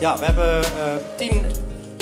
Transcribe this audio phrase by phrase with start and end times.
[0.00, 1.44] Ja, we hebben eh, tien,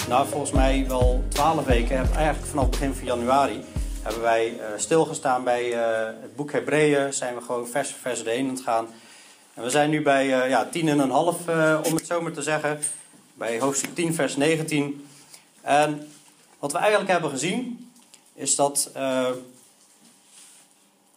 [0.08, 3.64] nou volgens mij wel twaalf weken, eigenlijk vanaf begin van januari,
[4.02, 7.12] hebben wij uh, stilgestaan bij uh, het boek Hebreeën.
[7.12, 8.86] Zijn we gewoon vers voor vers heen aan het gaan.
[9.54, 11.36] En we zijn nu bij ja, tien en een half,
[11.84, 12.78] om het zo maar te zeggen.
[13.34, 15.06] Bij hoofdstuk 10, vers 19.
[15.60, 16.08] En
[16.58, 17.90] wat we eigenlijk hebben gezien,
[18.34, 18.90] is dat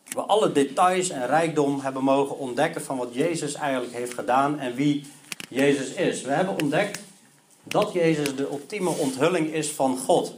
[0.08, 4.76] we alle details en rijkdom hebben mogen ontdekken van wat Jezus eigenlijk heeft gedaan en
[4.76, 5.06] wie
[5.52, 6.22] Jezus is.
[6.22, 7.00] We hebben ontdekt
[7.64, 10.34] dat Jezus de ultieme onthulling is van God.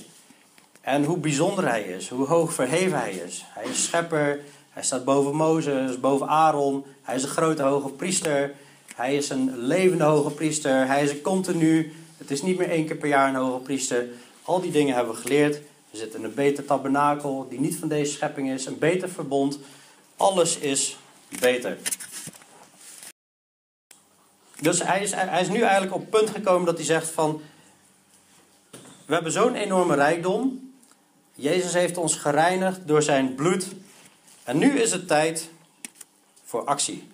[0.82, 3.46] En hoe bijzonder hij is, hoe hoog verheven hij is.
[3.48, 8.54] Hij is schepper, hij staat boven Mozes, boven Aaron, hij is een grote hoge priester,
[8.96, 12.86] hij is een levende hoge priester, hij is een continu, het is niet meer één
[12.86, 14.08] keer per jaar een hoge priester.
[14.44, 15.62] Al die dingen hebben we geleerd.
[15.92, 19.60] We zitten in een beter tabernakel die niet van deze schepping is, een beter verbond.
[20.18, 20.98] Alles is
[21.40, 21.78] beter.
[24.64, 27.42] Dus hij is, hij is nu eigenlijk op het punt gekomen dat hij zegt van...
[29.06, 30.72] We hebben zo'n enorme rijkdom.
[31.36, 33.68] Jezus heeft ons gereinigd door zijn bloed.
[34.44, 35.50] En nu is het tijd
[36.44, 37.12] voor actie.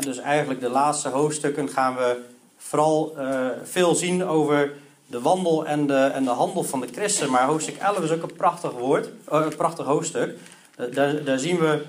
[0.00, 2.24] dus eigenlijk de laatste hoofdstukken gaan we
[2.56, 4.72] vooral uh, veel zien over
[5.06, 7.30] de wandel en de, en de handel van de christen.
[7.30, 10.38] Maar hoofdstuk 11 is ook een prachtig woord, uh, een prachtig hoofdstuk.
[10.76, 11.84] Uh, daar, daar zien we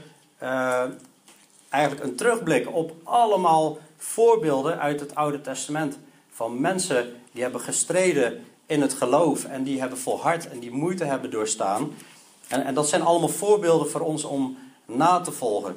[1.69, 5.99] eigenlijk een terugblik op allemaal voorbeelden uit het Oude Testament.
[6.29, 11.03] Van mensen die hebben gestreden in het geloof en die hebben volhard en die moeite
[11.03, 11.91] hebben doorstaan.
[12.47, 15.75] En, en dat zijn allemaal voorbeelden voor ons om na te volgen.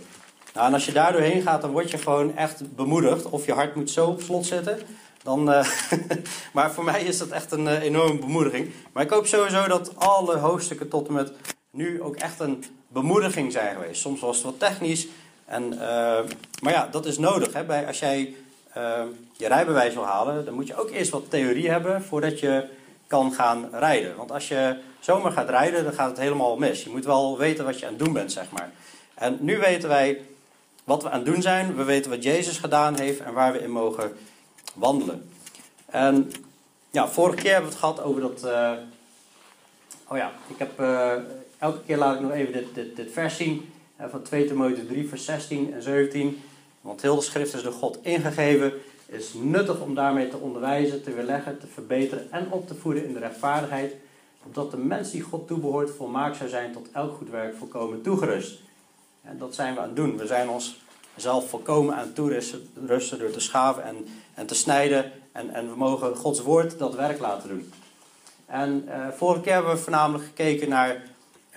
[0.55, 3.29] Nou, en als je daar doorheen gaat, dan word je gewoon echt bemoedigd.
[3.29, 4.79] Of je hart moet zo op slot zitten.
[5.23, 5.67] Dan, uh,
[6.55, 8.71] maar voor mij is dat echt een uh, enorme bemoediging.
[8.93, 11.33] Maar ik hoop sowieso dat alle hoofdstukken tot en met
[11.71, 14.01] nu ook echt een bemoediging zijn geweest.
[14.01, 15.07] Soms was het wat technisch,
[15.55, 15.79] en, uh,
[16.61, 17.53] maar ja, dat is nodig.
[17.53, 17.65] Hè?
[17.65, 18.35] Bij, als jij
[18.77, 19.03] uh,
[19.37, 22.65] je rijbewijs wil halen, dan moet je ook eerst wat theorie hebben voordat je
[23.07, 24.17] kan gaan rijden.
[24.17, 26.83] Want als je zomaar gaat rijden, dan gaat het helemaal mis.
[26.83, 28.71] Je moet wel weten wat je aan het doen bent, zeg maar.
[29.15, 30.21] En nu weten wij
[30.85, 31.77] wat we aan het doen zijn.
[31.77, 34.13] We weten wat Jezus gedaan heeft en waar we in mogen
[34.75, 35.31] wandelen.
[35.87, 36.33] En
[36.91, 38.45] ja, vorige keer hebben we het gehad over dat.
[38.45, 38.73] Uh,
[40.09, 40.79] oh ja, ik heb.
[41.59, 43.74] Elke keer laat ik nog even dit, dit, dit vers zien
[44.11, 46.43] van 2 Timotheüs 3, vers 16 en 17.
[46.81, 48.73] Want heel de schrift is door God ingegeven,
[49.07, 53.13] is nuttig om daarmee te onderwijzen, te weerleggen, te verbeteren en op te voeden in
[53.13, 53.95] de rechtvaardigheid,
[54.45, 58.59] opdat de mens die God toebehoort volmaakt zou zijn tot elk goed werk volkomen toegerust.
[59.23, 60.17] En dat zijn we aan het doen.
[60.17, 60.83] We zijn ons
[61.17, 63.97] zelf volkomen aan toerusten door te schaven en,
[64.35, 65.13] en te snijden.
[65.33, 67.73] En, en we mogen Gods woord dat werk laten doen.
[68.47, 71.03] En uh, vorige keer hebben we voornamelijk gekeken naar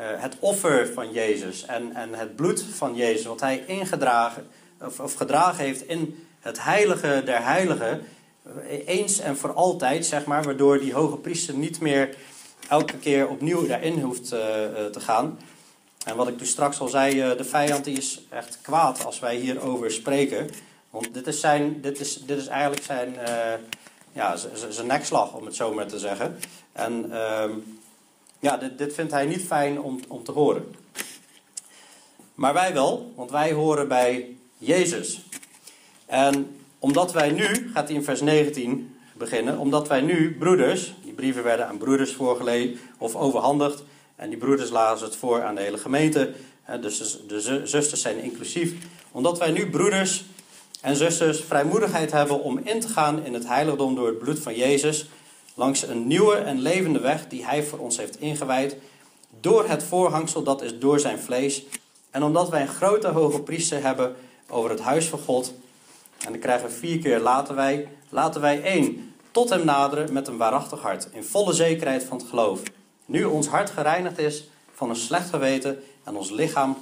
[0.02, 4.48] het offer van Jezus en, en het bloed van Jezus, wat hij ingedragen
[4.82, 8.02] of, of gedragen heeft in het heilige der heiligen,
[8.86, 12.16] eens en voor altijd, zeg maar, waardoor die hoge priester niet meer
[12.70, 14.40] elke keer opnieuw daarin hoeft uh,
[14.92, 15.40] te gaan.
[16.06, 19.36] En wat ik dus straks al zei, de vijand die is echt kwaad als wij
[19.36, 20.50] hierover spreken.
[20.90, 23.16] Want dit is, zijn, dit is, dit is eigenlijk zijn,
[24.12, 24.36] ja,
[24.70, 26.40] zijn nekslag, om het zo maar te zeggen.
[26.72, 27.52] En ehm,
[28.40, 30.76] ja, dit, dit vindt hij niet fijn om, om te horen.
[32.36, 35.22] Maar wij wel, want wij horen bij Jezus.
[36.06, 41.14] En omdat wij nu, gaat hij in vers 19 beginnen, omdat wij nu broeders, die
[41.14, 43.84] brieven werden aan broeders voorgelezen of overhandigd,
[44.16, 46.34] en die broeders lazen het voor aan de hele gemeente,
[46.82, 48.74] dus de zusters zijn inclusief.
[49.12, 50.26] Omdat wij nu broeders
[50.82, 54.56] en zusters vrijmoedigheid hebben om in te gaan in het heiligdom door het bloed van
[54.56, 55.10] Jezus,
[55.58, 58.78] langs een nieuwe en levende weg die Hij voor ons heeft ingewijd,
[59.40, 61.64] door het voorhangsel dat is door zijn vlees.
[62.12, 64.16] En omdat wij een grote hoge priester hebben
[64.50, 65.54] over het huis van God,
[66.26, 70.28] en dan krijgen we vier keer laten wij, laten wij één, tot hem naderen met
[70.28, 72.62] een waarachtig hart, in volle zekerheid van het geloof.
[73.06, 76.78] Nu ons hart gereinigd is van een slecht geweten en ons lichaam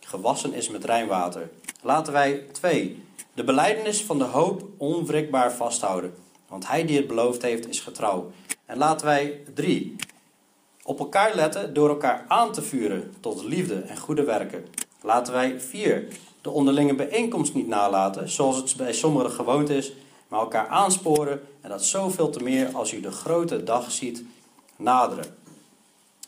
[0.00, 1.50] gewassen is met rein water.
[1.82, 3.04] Laten wij twee,
[3.34, 6.14] de beleidenis van de hoop onwrikbaar vasthouden.
[6.52, 8.30] Want hij die het beloofd heeft is getrouw.
[8.66, 9.96] En laten wij drie.
[10.82, 14.66] Op elkaar letten door elkaar aan te vuren tot liefde en goede werken.
[15.00, 16.08] Laten wij vier.
[16.40, 19.92] De onderlinge bijeenkomst niet nalaten, zoals het bij sommigen gewoond is,
[20.28, 24.24] maar elkaar aansporen en dat zoveel te meer als u de grote dag ziet
[24.76, 25.36] naderen.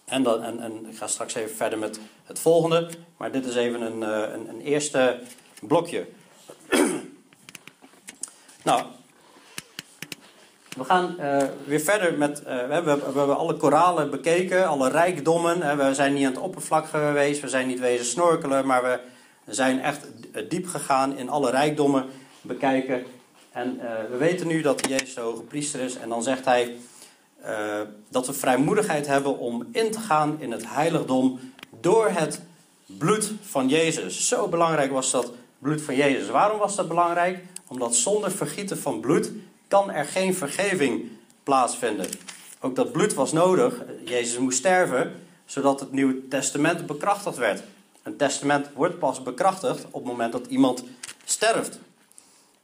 [0.04, 3.54] En, dan, en, en ik ga straks even verder met het volgende, maar dit is
[3.54, 5.20] even een, eh, een, een eerste
[5.60, 6.06] blokje.
[8.62, 8.82] nou,
[10.76, 12.40] we gaan uh, weer verder met.
[12.40, 15.76] Uh, we, hebben, we, hebben, alle koralen bekeken, alle rijkdommen.
[15.76, 18.82] we zijn niet aan het oppervlak geweest, we zijn niet wezen snorkelen, maar
[19.44, 20.06] we zijn echt
[20.48, 22.04] diep gegaan in alle rijkdommen
[22.40, 23.04] bekijken.
[23.52, 23.80] En
[24.10, 25.96] we weten nu dat Jezus de hoge priester is.
[25.96, 26.76] En dan zegt hij
[28.08, 31.40] dat we vrijmoedigheid hebben om in te gaan in het heiligdom
[31.80, 32.40] door het
[32.86, 34.28] bloed van Jezus.
[34.28, 36.28] Zo belangrijk was dat bloed van Jezus.
[36.28, 37.44] Waarom was dat belangrijk?
[37.66, 39.30] Omdat zonder vergieten van bloed
[39.68, 41.10] kan er geen vergeving
[41.42, 42.06] plaatsvinden.
[42.60, 43.82] Ook dat bloed was nodig.
[44.04, 47.62] Jezus moest sterven, zodat het Nieuwe Testament bekrachtigd werd.
[48.02, 50.84] Een testament wordt pas bekrachtigd op het moment dat iemand
[51.24, 51.78] sterft.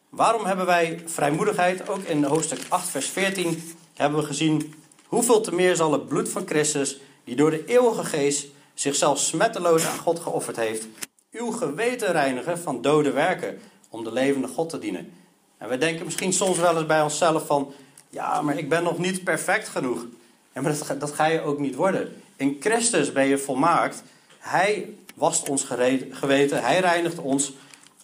[0.09, 1.89] Waarom hebben wij vrijmoedigheid?
[1.89, 4.75] Ook in hoofdstuk 8, vers 14 hebben we gezien
[5.07, 9.87] hoeveel te meer zal het bloed van Christus, die door de eeuwige geest zichzelf smetteloos
[9.87, 10.87] aan God geofferd heeft,
[11.33, 15.13] uw geweten reinigen van dode werken om de levende God te dienen.
[15.61, 17.73] En wij denken misschien soms wel eens bij onszelf van,
[18.11, 20.07] ja, maar ik ben nog niet perfect genoeg.
[20.53, 22.23] En maar dat, dat ga je ook niet worden.
[22.37, 24.03] In Christus ben je volmaakt.
[24.39, 25.65] Hij wast ons
[26.11, 27.53] geweten, hij reinigt ons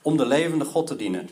[0.03, 1.29] om de levende God te dienen.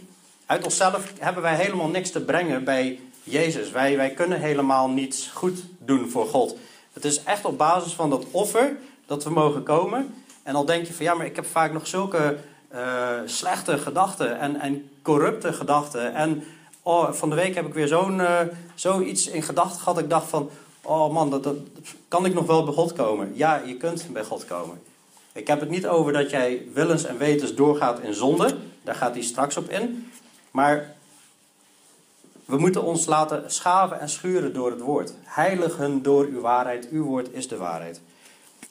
[0.46, 3.70] Uit onszelf hebben wij helemaal niks te brengen bij Jezus.
[3.70, 6.56] Wij, wij kunnen helemaal niets goed doen voor God.
[6.92, 8.76] Het is echt op basis van dat offer
[9.06, 10.14] dat we mogen komen.
[10.42, 12.38] En al denk je van ja, maar ik heb vaak nog zulke
[12.74, 16.14] uh, slechte gedachten en, en corrupte gedachten.
[16.14, 16.44] En
[16.82, 18.40] oh, van de week heb ik weer zo'n, uh,
[18.74, 19.98] zoiets in gedachten gehad.
[19.98, 20.50] Ik dacht van,
[20.82, 21.56] oh man, dat, dat,
[22.08, 23.32] kan ik nog wel bij God komen?
[23.34, 24.82] Ja, je kunt bij God komen.
[25.32, 28.56] Ik heb het niet over dat jij willens en wetens doorgaat in zonde.
[28.82, 30.10] Daar gaat hij straks op in.
[30.50, 30.94] Maar
[32.44, 35.14] we moeten ons laten schaven en schuren door het woord.
[35.22, 36.88] Heiligen door uw waarheid.
[36.90, 38.00] Uw woord is de waarheid.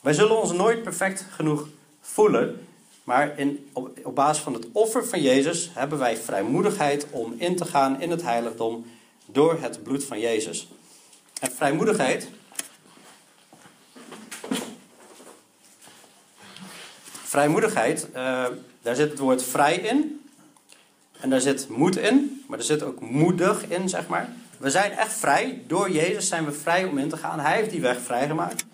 [0.02, 1.68] Wij zullen ons nooit perfect genoeg
[2.02, 2.68] voelen.
[3.04, 7.66] Maar in, op, basis van het offer van Jezus hebben wij vrijmoedigheid om in te
[7.66, 8.86] gaan in het heiligdom
[9.26, 10.68] door het bloed van Jezus.
[11.40, 12.28] En vrijmoedigheid.
[17.24, 18.46] Vrijmoedigheid, uh,
[18.82, 20.22] daar zit het woord vrij in.
[21.20, 24.34] En daar zit moed in, maar er zit ook moedig in, zeg maar.
[24.58, 25.62] We zijn echt vrij.
[25.68, 27.40] Door Jezus zijn we vrij om in te gaan.
[27.40, 28.66] Hij heeft die weg vrijgemaakt.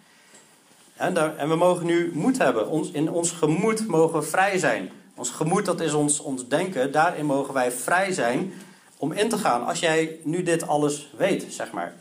[1.00, 2.68] En, we mogen nu moed hebben.
[2.68, 4.92] Ons, in ons gemoed mogen we vrij zijn.
[5.16, 6.92] Ons gemoed, dat is ons, ons denken.
[6.92, 8.54] Daarin mogen wij vrij zijn
[8.98, 9.66] om in te gaan.
[9.66, 11.94] Als jij nu dit alles weet, zeg maar.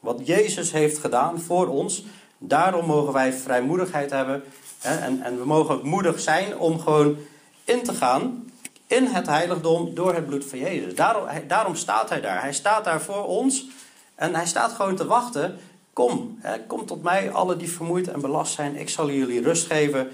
[0.00, 2.04] Wat Jezus heeft gedaan voor ons.
[2.38, 4.42] Daarom mogen wij vrijmoedigheid hebben.
[4.82, 7.16] En, en we mogen ook moedig zijn om gewoon
[7.64, 8.50] in te gaan
[8.86, 10.94] in het heiligdom door het bloed van Jezus.
[10.94, 12.40] Daarom, daarom staat hij daar.
[12.40, 13.66] Hij staat daar voor ons
[14.14, 15.58] en hij staat gewoon te wachten.
[15.94, 18.76] Kom, hè, kom tot mij, alle die vermoeid en belast zijn.
[18.76, 20.08] Ik zal jullie rust geven.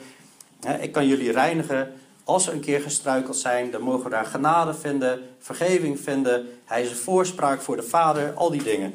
[0.60, 1.92] Hè, ik kan jullie reinigen.
[2.24, 6.48] Als ze een keer gestruikeld zijn, dan mogen we daar genade vinden, vergeving vinden.
[6.64, 8.90] Hij is een voorspraak voor de Vader, al die dingen.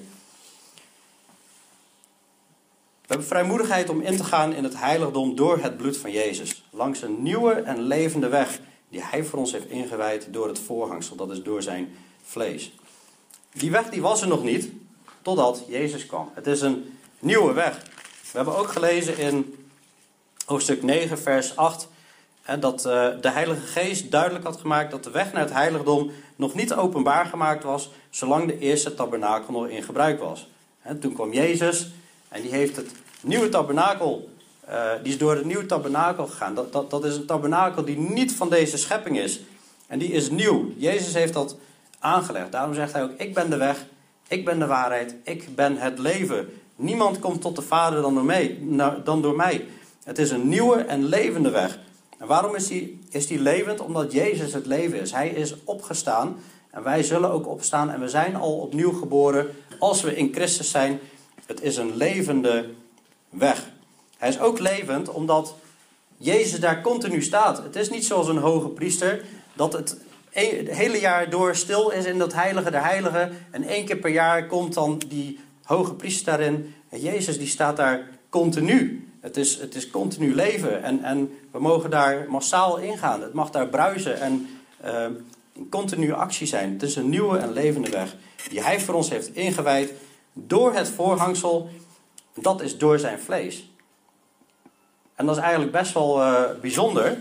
[3.01, 6.65] We hebben vrijmoedigheid om in te gaan in het heiligdom door het bloed van Jezus.
[6.69, 8.59] Langs een nieuwe en levende weg
[8.89, 12.73] die hij voor ons heeft ingewijd door het voorhangsel, dat is door zijn vlees.
[13.53, 14.69] Die weg die was er nog niet,
[15.25, 16.31] totdat Jezus kwam.
[16.33, 17.81] Het is een nieuwe weg.
[18.31, 19.55] We hebben ook gelezen in
[20.45, 21.87] hoofdstuk 9, vers 8,
[22.59, 26.53] dat eh, de Heilige Geest duidelijk had gemaakt dat de weg naar het heiligdom nog
[26.53, 30.47] niet openbaar gemaakt was, zolang de eerste tabernakel nog in gebruik was.
[30.99, 31.91] Toen kwam Jezus
[32.27, 34.29] en die heeft het nieuwe tabernakel
[34.69, 36.55] uh, die is door het nieuwe tabernakel gegaan.
[36.55, 39.39] Dat, dat, dat is een tabernakel die niet van deze schepping is.
[39.87, 40.71] En die is nieuw.
[40.77, 41.57] Jezus heeft dat
[41.99, 42.51] aangelegd.
[42.51, 43.85] Daarom zegt hij ook: Ik ben de weg,
[44.27, 46.49] ik ben de waarheid, ik ben het leven.
[46.75, 48.59] Niemand komt tot de Vader dan door mij.
[49.03, 49.65] Dan door mij.
[50.03, 51.79] Het is een nieuwe en levende weg.
[52.17, 53.79] En waarom is die, is die levend?
[53.79, 55.11] Omdat Jezus het leven is.
[55.11, 56.37] Hij is opgestaan
[56.71, 59.47] en wij zullen ook opstaan en we zijn al opnieuw geboren
[59.79, 60.99] als we in Christus zijn.
[61.45, 62.69] Het is een levende
[63.29, 63.71] weg.
[64.17, 65.55] Hij is ook levend omdat
[66.17, 67.57] Jezus daar continu staat.
[67.57, 69.97] Het is niet zoals een hoge priester dat het
[70.43, 73.37] het hele jaar door stil is in dat heilige der heiligen.
[73.51, 76.73] En één keer per jaar komt dan die hoge priester daarin.
[76.89, 79.09] En Jezus die staat daar continu.
[79.19, 80.83] Het is, het is continu leven.
[80.83, 83.21] En, en we mogen daar massaal ingaan.
[83.21, 84.47] Het mag daar bruisen en
[84.85, 85.05] uh,
[85.69, 86.73] continu actie zijn.
[86.73, 88.15] Het is een nieuwe en levende weg
[88.49, 89.93] die hij voor ons heeft ingewijd
[90.33, 91.69] door het voorhangsel.
[92.33, 93.69] Dat is door zijn vlees.
[95.15, 97.17] En dat is eigenlijk best wel uh, bijzonder.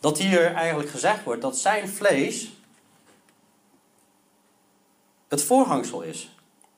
[0.00, 2.52] Dat hier eigenlijk gezegd wordt dat zijn vlees
[5.28, 6.30] het voorhangsel is.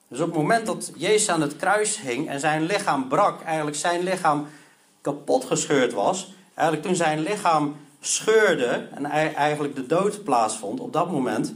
[0.08, 3.76] Dus op het moment dat Jezus aan het kruis hing en zijn lichaam brak, eigenlijk
[3.76, 4.46] zijn lichaam
[5.00, 11.10] kapot gescheurd was, eigenlijk toen zijn lichaam scheurde en eigenlijk de dood plaatsvond, op dat
[11.10, 11.54] moment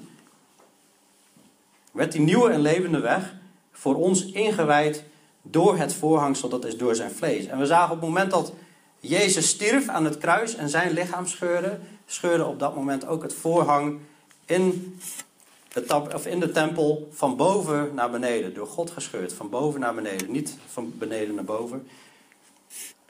[1.92, 3.34] werd die nieuwe en levende weg
[3.72, 5.04] voor ons ingewijd
[5.42, 7.46] door het voorhangsel, dat is door zijn vlees.
[7.46, 8.52] En we zagen op het moment dat
[9.08, 13.34] Jezus stierf aan het kruis en zijn lichaam scheurde, scheurde op dat moment ook het
[13.34, 13.98] voorhang
[14.44, 14.98] in,
[15.72, 18.54] het, of in de tempel van boven naar beneden.
[18.54, 20.30] Door God gescheurd, van boven naar beneden.
[20.30, 21.88] Niet van beneden naar boven.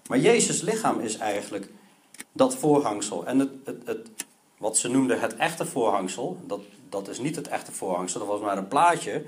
[0.09, 1.69] Maar Jezus' lichaam is eigenlijk
[2.33, 3.27] dat voorhangsel.
[3.27, 4.09] En het, het, het,
[4.57, 8.41] wat ze noemden het echte voorhangsel, dat, dat is niet het echte voorhangsel, dat was
[8.41, 9.25] maar een plaatje.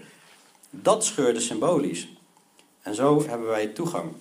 [0.70, 2.08] Dat scheurde symbolisch.
[2.82, 4.12] En zo hebben wij toegang.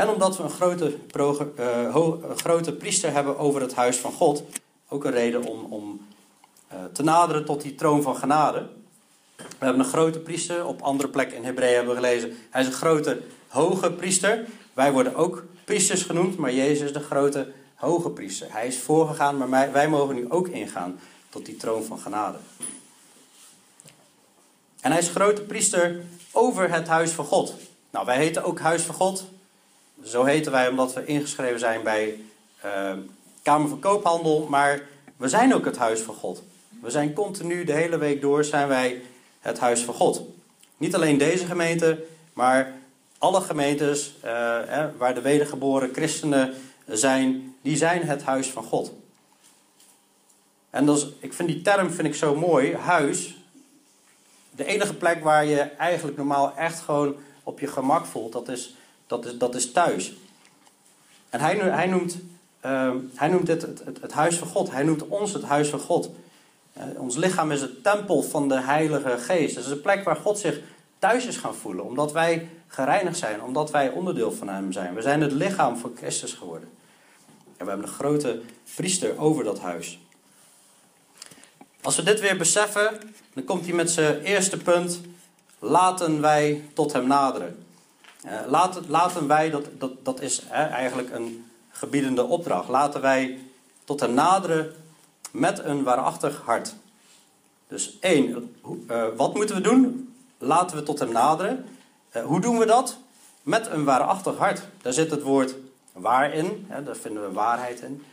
[0.00, 0.96] En omdat we een grote,
[2.30, 4.42] een grote priester hebben over het huis van God,
[4.88, 6.06] ook een reden om, om
[6.72, 8.68] uh, te naderen tot die troon van genade.
[9.36, 12.66] We hebben een grote priester, op andere plekken in Hebreeën hebben we gelezen, hij is
[12.66, 14.46] een grote hoge priester.
[14.72, 18.52] Wij worden ook priesters genoemd, maar Jezus is de grote hoge priester.
[18.52, 22.38] Hij is voorgegaan, maar wij mogen nu ook ingaan tot die troon van genade.
[24.80, 26.00] En hij is grote priester
[26.32, 27.54] over het huis van God.
[27.90, 29.24] Nou, wij heten ook huis van God.
[30.04, 32.20] Zo heten wij omdat we ingeschreven zijn bij
[32.64, 32.92] uh,
[33.42, 34.46] Kamer van Koophandel.
[34.50, 34.82] Maar
[35.16, 36.42] we zijn ook het huis van God.
[36.80, 39.02] We zijn continu, de hele week door, zijn wij
[39.40, 40.22] het huis van God.
[40.76, 42.72] Niet alleen deze gemeente, maar
[43.18, 44.30] alle gemeentes uh,
[44.96, 46.54] waar de wedergeboren christenen
[46.86, 48.92] zijn, die zijn het huis van God.
[50.70, 53.36] En is, ik vind die term vind ik zo mooi, huis.
[54.50, 58.74] De enige plek waar je eigenlijk normaal echt gewoon op je gemak voelt, dat is,
[59.10, 60.12] dat is, dat is thuis.
[61.28, 62.18] En hij, hij noemt,
[62.64, 64.70] uh, hij noemt dit het, het, huis van God.
[64.70, 66.10] Hij noemt ons het huis van God.
[66.76, 69.56] Uh, ons lichaam is het tempel van de Heilige Geest.
[69.56, 70.60] Het is een plek waar God zich
[70.98, 71.84] thuis is gaan voelen.
[71.84, 73.42] Omdat wij gereinigd zijn.
[73.42, 74.94] Omdat wij onderdeel van Hem zijn.
[74.94, 76.68] We zijn het lichaam van Christus geworden.
[77.56, 78.40] En we hebben een grote
[78.74, 79.98] priester over dat huis.
[81.82, 83.00] Als we dit weer beseffen,
[83.34, 85.00] dan komt hij met zijn eerste punt.
[85.58, 87.68] Laten wij tot hem naderen.
[88.24, 92.68] Uh, laten, laten wij, dat, dat, dat is hè, eigenlijk een gebiedende opdracht.
[92.68, 93.38] Laten wij
[93.84, 94.74] tot hem naderen
[95.30, 96.74] met een waarachtig hart.
[97.68, 98.54] Dus één,
[98.88, 100.14] uh, wat moeten we doen?
[100.38, 101.68] Laten we tot hem naderen.
[102.24, 102.98] Hoe doen we dat?
[103.42, 104.62] Met een waarachtig hart.
[104.82, 105.54] Daar zit het woord
[105.92, 108.04] waar in, hè, daar vinden we waarheid in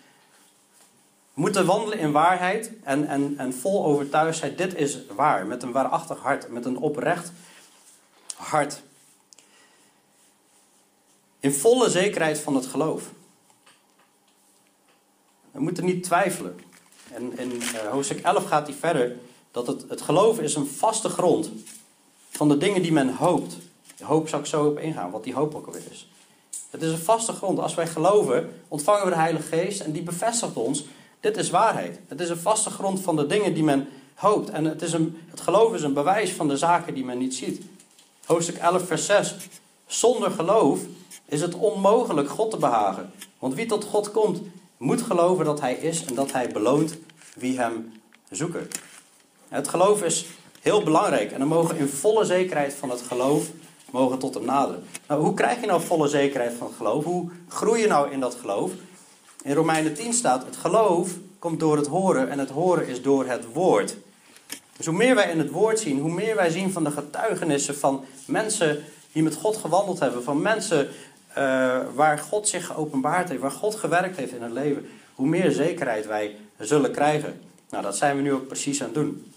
[1.38, 4.58] moeten wandelen in waarheid en, en, en vol overtuigdheid.
[4.58, 7.32] Dit is waar, met een waarachtig hart, met een oprecht
[8.36, 8.82] hart.
[11.40, 13.04] In volle zekerheid van het geloof.
[15.52, 16.60] We moeten niet twijfelen.
[17.14, 19.16] En in uh, hoofdstuk 11 gaat hij verder
[19.52, 21.50] dat het, het geloof is een vaste grond
[22.30, 23.58] van de dingen die men hoopt.
[23.98, 26.08] De hoop zal ik zo op ingaan, wat die hoop ook alweer is.
[26.70, 27.60] Het is een vaste grond.
[27.60, 30.86] Als wij geloven, ontvangen we de Heilige Geest en die bevestigt ons
[31.20, 32.00] dit is waarheid.
[32.08, 34.50] Het is een vaste grond van de dingen die men hoopt.
[34.50, 37.36] En het, is een, het geloof is een bewijs van de zaken die men niet
[37.36, 37.62] ziet.
[38.26, 39.36] Hoofdstuk 11, vers 6.
[39.86, 40.80] Zonder geloof
[41.28, 43.12] is het onmogelijk God te behagen.
[43.40, 44.42] Want wie tot God komt,
[44.78, 46.98] moet geloven dat Hij is en dat Hij beloont
[47.36, 47.94] wie Hem
[48.30, 48.68] zoeken.
[49.48, 50.26] Het geloof is
[50.62, 53.50] heel belangrijk en dan mogen in volle zekerheid van het geloof
[53.92, 54.84] mogen tot hem naderen.
[55.08, 57.04] Nou, hoe krijg je nou volle zekerheid van het geloof?
[57.04, 58.72] Hoe groei je nou in dat geloof?
[59.44, 63.26] In Romeinen 10 staat: het geloof komt door het horen en het horen is door
[63.26, 63.98] het woord.
[64.78, 67.78] Dus hoe meer wij in het woord zien, hoe meer wij zien van de getuigenissen
[67.78, 70.90] van mensen die met God gewandeld hebben, van mensen
[71.38, 75.52] uh, waar God zich geopenbaard heeft, waar God gewerkt heeft in het leven, hoe meer
[75.52, 77.42] zekerheid wij zullen krijgen.
[77.70, 79.32] Nou, dat zijn we nu ook precies aan het doen.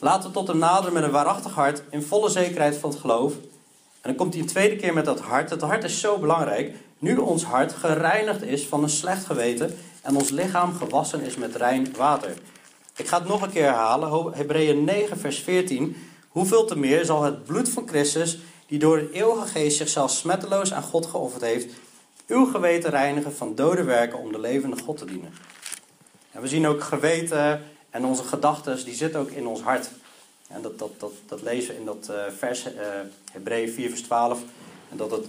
[0.00, 3.32] Laten we tot hem naderen met een waarachtig hart, in volle zekerheid van het geloof.
[3.32, 5.50] En dan komt hij een tweede keer met dat hart.
[5.50, 10.16] Het hart is zo belangrijk nu ons hart gereinigd is van een slecht geweten en
[10.16, 12.34] ons lichaam gewassen is met rein water.
[12.96, 15.96] Ik ga het nog een keer herhalen, Hebreeën 9, vers 14.
[16.28, 18.38] Hoeveel te meer zal het bloed van Christus,
[18.70, 21.74] die door het eeuwige geest zichzelf smetteloos aan God geofferd heeft,
[22.26, 25.34] uw geweten reinigen van dode werken om de levende God te dienen.
[26.30, 29.90] En we zien ook geweten en onze gedachten, die zitten ook in ons hart.
[30.48, 32.72] En dat, dat, dat, dat lezen we in dat uh, vers uh,
[33.32, 34.40] Hebreeën 4, vers 12.
[34.90, 35.26] En dat het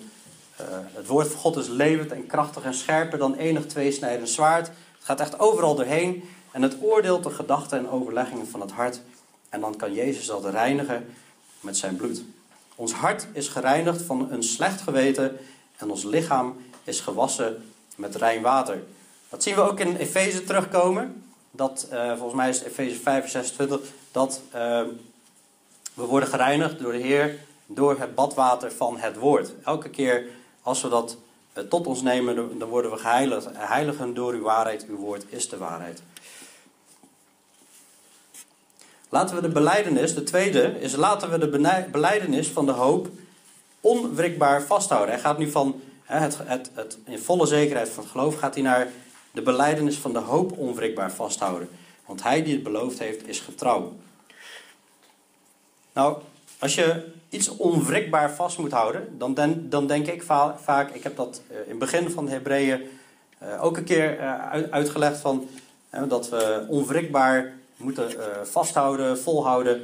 [0.61, 4.67] eh, het woord van God is levend en krachtig en scherper dan enig tweesnijdend zwaard.
[4.67, 9.01] Het gaat echt overal doorheen en het oordeelt de gedachten en overleggingen van het hart.
[9.49, 11.05] En dan kan Jezus dat reinigen
[11.59, 12.23] met zijn bloed.
[12.81, 15.37] Ons hart is gereinigd van een slecht geweten
[15.77, 18.83] en ons lichaam is gewassen met rein water.
[19.29, 21.23] Dat zien we ook in Efeze terugkomen.
[21.51, 23.79] Dat, uh, volgens mij is Efeze 5, 26,
[24.11, 24.81] dat uh,
[25.93, 29.53] we worden gereinigd door de Heer door het badwater van het woord.
[29.63, 30.25] Elke keer
[30.61, 31.17] als we dat
[31.53, 33.47] eh, tot ons nemen, dan worden we geheiligd.
[33.53, 36.01] Heiligen door uw waarheid, uw woord is de waarheid.
[39.11, 43.07] Laten we de beleidenis, de tweede, is laten we de beleidenis van de hoop
[43.81, 45.13] onwrikbaar vasthouden.
[45.13, 48.63] Hij gaat nu van het, het, het, in volle zekerheid van het geloof, gaat hij
[48.63, 48.87] naar
[49.31, 51.69] de beleidenis van de hoop onwrikbaar vasthouden.
[52.05, 53.93] Want hij die het beloofd heeft, is getrouw.
[55.93, 56.17] Nou,
[56.59, 59.35] als je iets onwrikbaar vast moet houden, dan,
[59.69, 60.23] dan denk ik
[60.63, 62.81] vaak, ik heb dat eh, in het begin van de Hebreeën
[63.43, 65.47] uh, ook een keer uh, uitgelegd van
[66.07, 68.11] dat we onwrikbaar moeten
[68.43, 69.81] vasthouden, volhouden.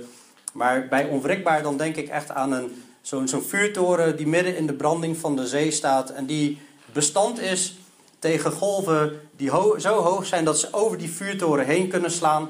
[0.54, 4.68] Maar bij onwrikbaar dan denk ik echt aan een, zo'n zo'n vuurtoren die midden in
[4.68, 6.60] de branding van de zee staat en die
[6.94, 7.78] bestand is
[8.20, 12.50] tegen golven die zo hoog zijn dat ze over die vuurtoren heen kunnen slaan.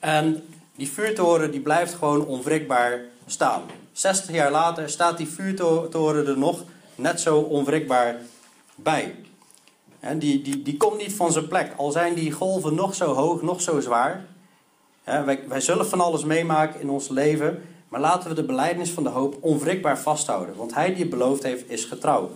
[0.00, 0.42] En
[0.76, 3.62] die vuurtoren die blijft gewoon onwrikbaar staan.
[3.92, 6.62] 60 jaar later staat die vuurtoren er nog
[6.94, 8.16] net zo onwrikbaar
[8.74, 9.14] bij.
[10.12, 11.72] Die, die, die komt niet van zijn plek.
[11.76, 14.24] Al zijn die golven nog zo hoog, nog zo zwaar.
[15.04, 17.62] wij, wij zullen van alles meemaken in ons leven.
[17.88, 20.56] Maar laten we de beleidnis van de hoop onwrikbaar vasthouden.
[20.56, 22.30] Want hij die het beloofd heeft, is getrouw.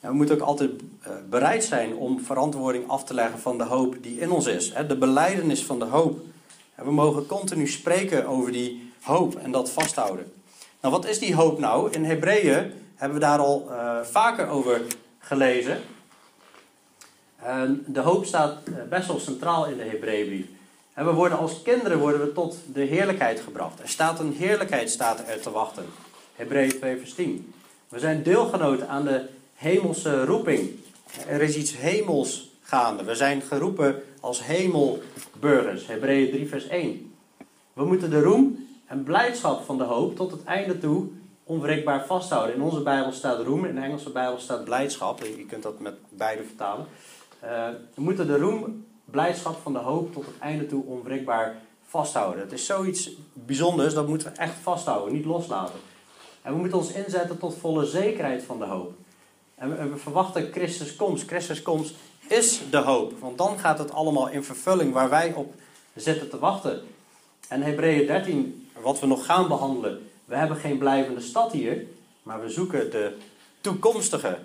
[0.00, 0.70] We moeten ook altijd
[1.00, 4.72] eh, bereid zijn om verantwoording af te leggen van de hoop die in ons is.
[4.88, 6.20] De beleidenis van de hoop.
[6.74, 10.32] We mogen continu spreken over die hoop en dat vasthouden.
[10.80, 11.90] Nou, wat is die hoop nou?
[11.92, 14.80] In Hebreeën hebben we daar al uh, vaker over
[15.18, 15.80] gelezen.
[17.46, 20.46] En de hoop staat eh, best wel centraal in de Hebreeënbrief.
[20.94, 23.80] En we worden als kinderen worden we tot de heerlijkheid gebracht.
[23.80, 25.84] Er staat een heerlijkheid staat er te wachten.
[26.36, 27.52] Hebreeën 2 vers 10.
[27.88, 29.24] We zijn deelgenoten aan de
[29.54, 30.70] hemelse roeping.
[31.28, 33.04] Er is iets hemels gaande.
[33.04, 35.86] We zijn geroepen als hemelburgers.
[35.86, 37.14] Hebreeën 3 vers 1.
[37.72, 41.06] We moeten de roem en blijdschap van de hoop tot het einde toe
[41.44, 42.54] onwrikbaar vasthouden.
[42.54, 45.20] In onze Bijbel staat roem, in de Engelse Bijbel staat blijdschap.
[45.20, 46.86] Je kunt dat met beide vertalen.
[47.44, 52.40] Uh, we moeten de roem, blijdschap van de hoop tot het einde toe onwrikbaar vasthouden.
[52.40, 55.80] Het is zoiets bijzonders, dat moeten we echt vasthouden, niet loslaten.
[56.42, 58.92] En we moeten ons inzetten tot volle zekerheid van de hoop.
[59.54, 61.26] En we, verwachten Christus komst.
[61.26, 61.94] Christus komst
[62.28, 63.12] is de hoop.
[63.20, 65.54] Want dan gaat het allemaal in vervulling waar wij op
[65.94, 66.80] zitten te wachten.
[67.48, 70.08] En Hebreeën 13, wat we nog gaan behandelen.
[70.24, 71.86] We hebben geen blijvende stad hier,
[72.22, 73.16] maar we zoeken de
[73.60, 74.38] toekomstige,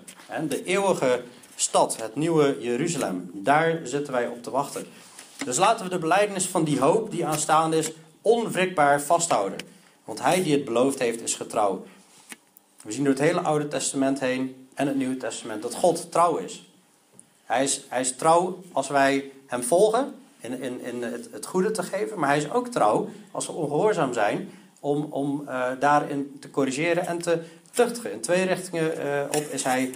[0.48, 1.22] de eeuwige
[1.62, 3.30] stad, het nieuwe Jeruzalem.
[3.34, 4.86] Daar zitten wij op te wachten.
[5.44, 9.58] Dus laten we de belijdenis van die hoop die aanstaande is onwrikbaar vasthouden.
[10.04, 11.84] Want hij die het beloofd heeft is getrouw.
[12.82, 16.36] We zien door het hele Oude Testament heen en het Nieuwe Testament dat God trouw
[16.36, 16.70] is.
[17.44, 21.82] Hij is, hij is trouw als wij hem volgen in, in, in het, goede te
[21.82, 26.50] geven, maar hij is ook trouw als we ongehoorzaam zijn om, om uh, daarin te
[26.50, 28.12] corrigeren en te tuchtigen.
[28.12, 29.94] In twee richtingen uh, op is hij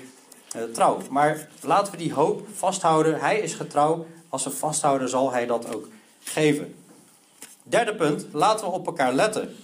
[0.72, 0.98] trouw.
[1.10, 3.20] Maar laten we die hoop vasthouden.
[3.20, 4.06] Hij is getrouw.
[4.28, 5.88] Als we vasthouden, zal hij dat ook
[6.22, 6.74] geven.
[7.62, 9.56] Derde punt, laten we op elkaar letten.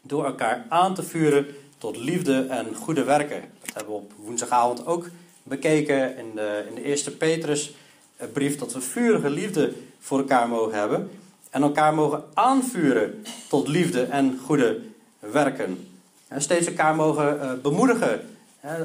[0.00, 1.46] Door elkaar aan te vuren
[1.78, 3.40] tot liefde en goede werken.
[3.60, 5.08] Dat hebben we op woensdagavond ook
[5.42, 8.58] bekeken in de, in de eerste Petrusbrief.
[8.58, 11.10] Dat we vurige liefde voor elkaar mogen hebben.
[11.50, 14.80] En elkaar mogen aanvuren tot liefde en goede
[15.18, 15.88] werken.
[16.28, 18.35] En steeds elkaar mogen uh, bemoedigen.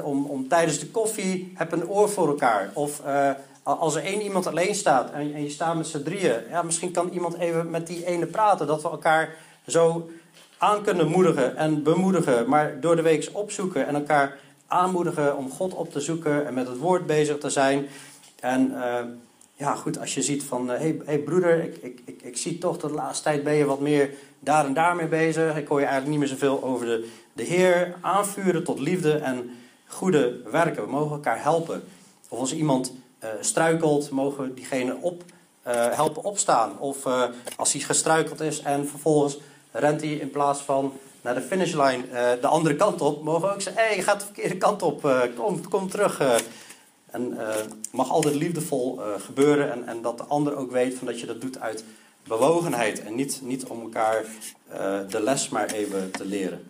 [0.02, 2.70] Om, om tijdens de koffie heb een oor voor elkaar.
[2.74, 3.30] Of uh,
[3.62, 6.40] als er één iemand alleen staat en, en je staat met z'n drieën.
[6.50, 8.66] Ja, misschien kan iemand even met die ene praten.
[8.66, 9.34] Dat we elkaar
[9.66, 10.10] zo
[10.58, 12.48] aan kunnen moedigen en bemoedigen.
[12.48, 16.46] Maar door de week opzoeken en elkaar aanmoedigen om God op te zoeken.
[16.46, 17.86] En met het woord bezig te zijn.
[18.40, 18.70] En...
[18.70, 18.98] Uh,
[19.62, 22.58] ja, goed, als je ziet van, hé hey, hey broeder, ik, ik, ik, ik zie
[22.58, 25.56] toch dat de laatste tijd ben je wat meer daar en daar mee bezig.
[25.56, 29.50] Ik hoor je eigenlijk niet meer zoveel over de, de Heer aanvuren tot liefde en
[29.92, 30.84] goede werken.
[30.84, 31.82] We mogen elkaar helpen.
[32.28, 32.92] Of als iemand
[33.24, 35.22] uh, struikelt, mogen we diegene op,
[35.66, 36.78] uh, helpen opstaan.
[36.78, 37.24] Of uh,
[37.56, 39.38] als hij gestruikeld is en vervolgens
[39.70, 42.04] rent hij in plaats van naar de finishlijn
[42.40, 45.30] de andere kant op, mogen ook hé, hey, je gaat de verkeerde kant op,
[45.68, 46.40] kom, terug.
[47.10, 47.48] En uh,
[47.90, 51.40] mag altijd liefdevol gebeuren en, en dat de ander ook weet van dat je dat
[51.40, 51.84] doet uit
[52.26, 54.24] bewogenheid en niet, niet om elkaar
[55.08, 56.66] de les maar even te leren.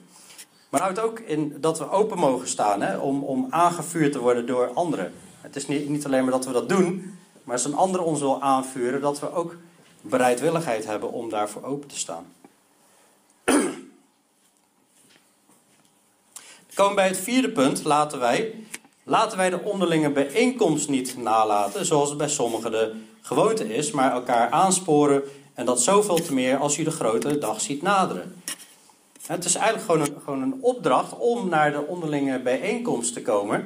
[0.72, 4.46] Maar houdt ook in dat we open mogen staan hè, om, om aangevuurd te worden
[4.46, 5.12] door anderen.
[5.40, 8.20] Het is niet, niet alleen maar dat we dat doen, maar als een ander ons
[8.20, 9.56] wil aanvuren, dat we ook
[10.00, 12.32] bereidwilligheid hebben om daarvoor open te staan.
[16.74, 18.54] Komen bij het vierde punt, laten wij
[19.04, 24.12] Laten wij de onderlinge bijeenkomst niet nalaten, zoals het bij sommigen de gewoonte is, maar
[24.12, 25.22] elkaar aansporen
[25.54, 28.42] en dat zoveel te meer als u de grote dag ziet naderen.
[29.26, 33.64] Het is eigenlijk gewoon een, gewoon een opdracht om naar de onderlinge bijeenkomst te komen.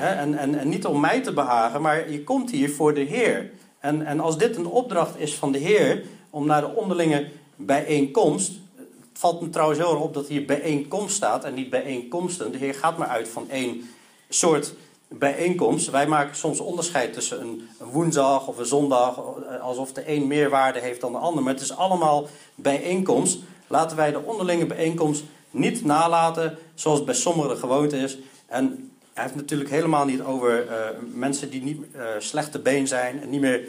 [0.00, 3.50] En, en, en niet om mij te behagen, maar je komt hier voor de Heer.
[3.78, 8.52] En, en als dit een opdracht is van de Heer om naar de onderlinge bijeenkomst.
[8.76, 12.52] Het valt me trouwens heel op dat hier bijeenkomst staat en niet bijeenkomsten.
[12.52, 13.88] De Heer gaat maar uit van één
[14.28, 14.74] soort
[15.08, 15.90] bijeenkomst.
[15.90, 19.20] Wij maken soms onderscheid tussen een, woensdag of een zondag,
[19.60, 21.42] alsof de een meer waarde heeft dan de ander.
[21.42, 23.38] Maar het is allemaal bijeenkomst.
[23.72, 28.18] Laten wij de onderlinge bijeenkomst niet nalaten, zoals bij sommigen gewoonte is.
[28.46, 30.70] En hij heeft natuurlijk helemaal niet over uh,
[31.14, 33.60] mensen die niet uh, slechte been zijn en niet meer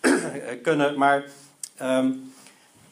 [0.62, 0.98] kunnen.
[0.98, 1.24] Maar
[1.82, 2.32] um,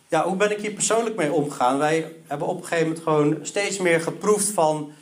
[0.08, 1.78] ja, hoe ben ik hier persoonlijk mee omgegaan?
[1.78, 4.92] Wij hebben op een gegeven moment gewoon steeds meer geproefd van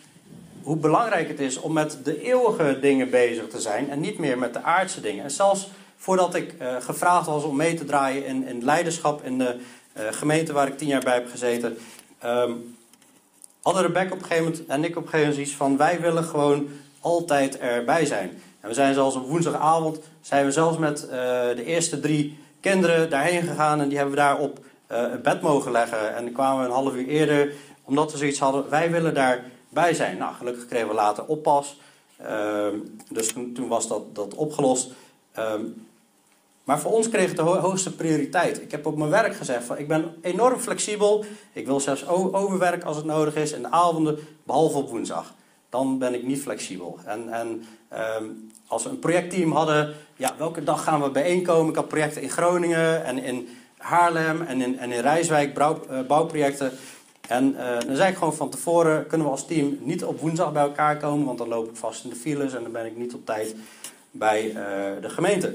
[0.63, 4.39] hoe belangrijk het is om met de eeuwige dingen bezig te zijn en niet meer
[4.39, 5.25] met de aardse dingen.
[5.25, 9.39] En zelfs voordat ik uh, gevraagd was om mee te draaien in, in leiderschap in
[9.39, 9.61] de
[9.95, 11.79] gemeente waar ik tien jaar bij heb gezeten,
[12.25, 12.77] um,
[13.65, 16.01] hadden Rebecca op een gegeven moment en ik op een gegeven moment zoiets van: wij
[16.01, 16.69] willen gewoon
[17.01, 18.43] altijd erbij zijn.
[18.61, 21.11] En we zijn zelfs op woensdagavond zijn we zelfs met uh,
[21.57, 25.73] de eerste drie kinderen daarheen gegaan en die hebben we daar op het bed mogen
[25.73, 26.17] leggen.
[26.17, 27.53] En kwamen we een half uur eerder,
[27.85, 30.19] omdat we zoiets hadden: wij willen daarbij zijn.
[30.19, 31.77] Nou, gelukkig kregen we later oppas.
[32.21, 32.67] Uh,
[33.11, 34.91] dus toen, toen, was dat, dat opgelost.
[35.33, 35.63] Ehm,
[36.65, 38.63] maar voor ons kreeg het de hoogste prioriteit.
[38.63, 41.25] Ik heb op mijn werk gezegd: van, ik ben enorm flexibel.
[41.53, 45.35] Ik wil zelfs overwerken als het nodig is in de avonden, behalve op woensdag.
[45.69, 46.99] Dan ben ik niet flexibel.
[47.05, 47.65] En, en
[48.19, 51.71] um, als we een projectteam hadden, ja, welke dag gaan we bijeenkomen?
[51.71, 53.49] Ik had projecten in Groningen en in
[53.79, 56.73] Haarlem en in, en in Rijswijk, bouw, uh, bouwprojecten.
[57.29, 60.53] En uh, dan zei ik gewoon van tevoren: kunnen we als team niet op woensdag
[60.53, 62.97] bij elkaar komen, want dan loop ik vast in de files en dan ben ik
[62.97, 63.55] niet op tijd
[64.11, 64.55] bij uh,
[65.01, 65.53] de gemeente.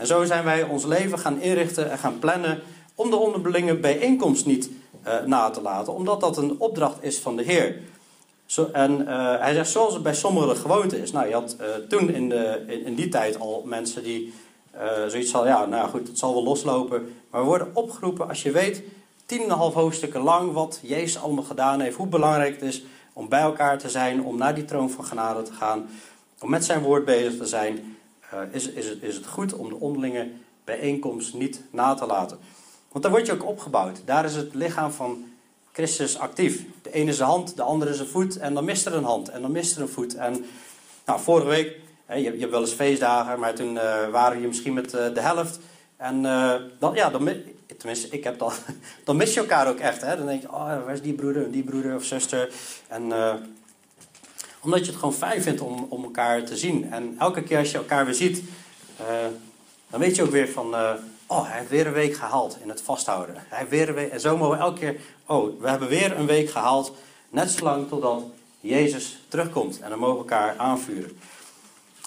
[0.00, 2.62] En zo zijn wij ons leven gaan inrichten en gaan plannen
[2.94, 4.70] om de onderlinge bijeenkomst niet
[5.06, 7.80] uh, na te laten, omdat dat een opdracht is van de Heer.
[8.46, 11.12] Zo, en uh, hij zegt zoals het bij sommigen gewoonte is.
[11.12, 14.32] Nou, je had uh, toen in, de, in, die tijd al mensen die
[15.08, 17.14] zoiets hadden, ja, nou goed, het zal wel loslopen.
[17.30, 18.82] Maar we worden opgeroepen als je weet,
[19.26, 22.82] tien en een half hoofdstukken lang, wat Jezus allemaal gedaan heeft, hoe belangrijk het is
[23.12, 25.88] om bij elkaar te zijn, om naar die troon van genade te gaan,
[26.40, 27.98] om met zijn woord bezig te zijn
[28.50, 30.28] is, is, het, is het goed om de onderlinge
[30.64, 32.38] bijeenkomst niet na te laten.
[32.88, 34.02] Want daar word je ook opgebouwd.
[34.04, 35.24] Daar is het lichaam van
[35.72, 36.64] Christus actief.
[36.82, 38.38] De ene is de hand, de andere is een voet.
[38.38, 40.14] En dan mist er een hand en dan mist er een voet.
[40.14, 40.44] En
[41.06, 44.46] nou, vorige week, hè, je, je, hebt wel eens feestdagen, maar toen uh, waren je
[44.46, 45.58] misschien met uh, de helft.
[45.96, 46.22] En
[46.78, 47.28] dan, ja, dan,
[47.76, 48.52] tenminste, ik heb dan,
[49.04, 50.00] dan mis je elkaar ook echt.
[50.00, 50.16] Hè?
[50.16, 52.52] Dan denk je, oh, waar is die broeder, die broeder of zuster?
[52.88, 53.12] En
[54.60, 56.92] omdat je het gewoon fijn vindt om, om elkaar te zien.
[56.92, 58.42] En elke keer als je elkaar weer ziet,
[59.00, 59.06] uh,
[59.90, 60.74] dan weet je ook weer van...
[60.74, 60.92] Uh,
[61.26, 63.34] oh, hij heeft weer een week gehaald in het vasthouden.
[63.48, 64.10] Hij weer een week...
[64.10, 64.96] En zo mogen we elke keer...
[65.26, 66.92] Oh, we hebben weer een week gehaald.
[67.30, 68.22] Net zolang totdat
[68.60, 69.80] Jezus terugkomt.
[69.80, 71.18] En dan mogen we elkaar aanvuren.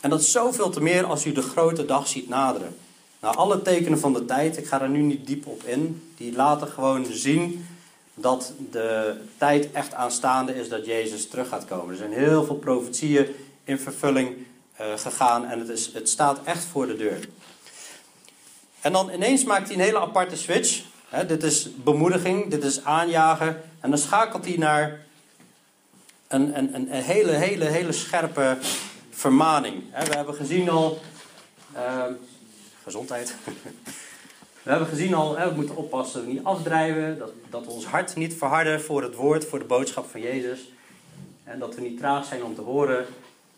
[0.01, 2.75] En dat is zoveel te meer als u de grote dag ziet naderen.
[3.19, 6.35] Nou, alle tekenen van de tijd, ik ga er nu niet diep op in, die
[6.35, 7.65] laten gewoon zien
[8.13, 11.89] dat de tijd echt aanstaande is dat Jezus terug gaat komen.
[11.89, 13.27] Er zijn heel veel profetieën
[13.63, 14.35] in vervulling
[14.81, 17.27] uh, gegaan en het, is, het staat echt voor de deur.
[18.81, 20.81] En dan ineens maakt hij een hele aparte switch.
[21.27, 23.61] dit is bemoediging, dit is aanjagen.
[23.79, 25.05] En dan schakelt hij naar
[26.27, 28.57] een, een, een hele, hele, hele scherpe
[29.09, 29.83] vermaning.
[29.91, 31.01] we hebben gezien al.
[31.75, 32.03] Uh,
[32.83, 33.35] gezondheid.
[34.63, 37.85] We hebben gezien al, we moeten oppassen dat we niet afdrijven, dat, dat we ons
[37.85, 40.71] hart niet verharden voor het woord, voor de boodschap van Jezus.
[41.43, 43.05] En dat we niet traag zijn om te horen.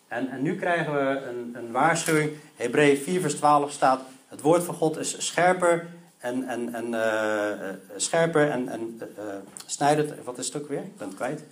[0.07, 2.31] En, en nu krijgen we een, een waarschuwing.
[2.55, 5.87] Hebreeën 4 vers 12 staat, het woord van God is scherper
[6.17, 9.23] en, en, en uh, scherper en, en uh,
[9.65, 10.83] snijdend, wat is het ook weer?
[10.83, 11.43] Ik ben het kwijt.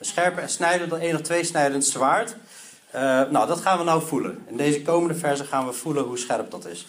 [0.00, 2.36] Scherper en snijdend dan één of twee snijdend zwaard.
[3.30, 4.44] nou, dat gaan we nou voelen.
[4.46, 6.86] In deze komende versen gaan we voelen hoe scherp dat is.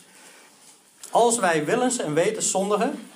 [1.11, 3.07] Als wij willens en weten zondigen,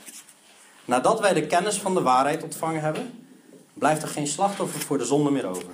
[0.85, 3.27] nadat wij de kennis van de waarheid ontvangen hebben,
[3.73, 5.73] blijft er geen slachtoffer voor de zonde meer over.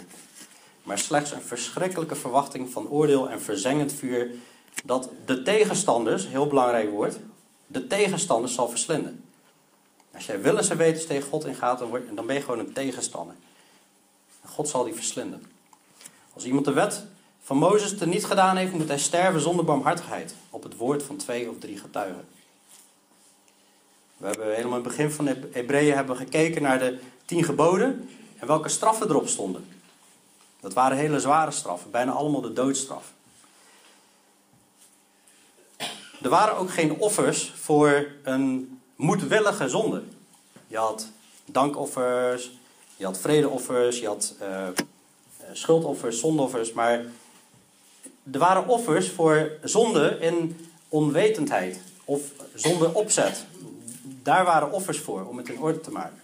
[0.84, 4.32] Maar slechts een verschrikkelijke verwachting van oordeel en verzengend vuur
[4.86, 7.18] dat de tegenstanders, heel belangrijk woord,
[7.68, 9.24] de tegenstanders zal verslinden.
[10.14, 13.36] Als jij willens en wetens tegen God ingaat, dan, dan ben je gewoon een tegenstander.
[14.46, 15.46] God zal die verslinden.
[16.34, 17.06] Als iemand de wet
[17.44, 20.36] van Mozes te niet gedaan heeft, moet hij sterven zonder barmhartigheid.
[20.50, 22.26] Op het woord van twee of drie getuigen.
[24.18, 28.10] We hebben helemaal in het begin van de Hebreeën hebben gekeken naar de tien geboden
[28.40, 29.66] en welke straffen erop stonden.
[30.60, 33.14] Dat waren hele zware straffen, bijna allemaal de doodstraf.
[36.22, 40.04] Er waren ook geen offers voor een moedwillige zonde.
[40.68, 41.08] Je had
[41.46, 42.52] dankoffers,
[42.96, 44.68] je had vredeoffers, je had uh,
[45.54, 47.06] schuldoffers, zondoffers, maar
[48.32, 52.22] er waren offers voor zonde in onwetendheid of
[52.56, 53.46] zonder opzet.
[54.04, 56.20] Daar waren offers voor om het in orde te maken.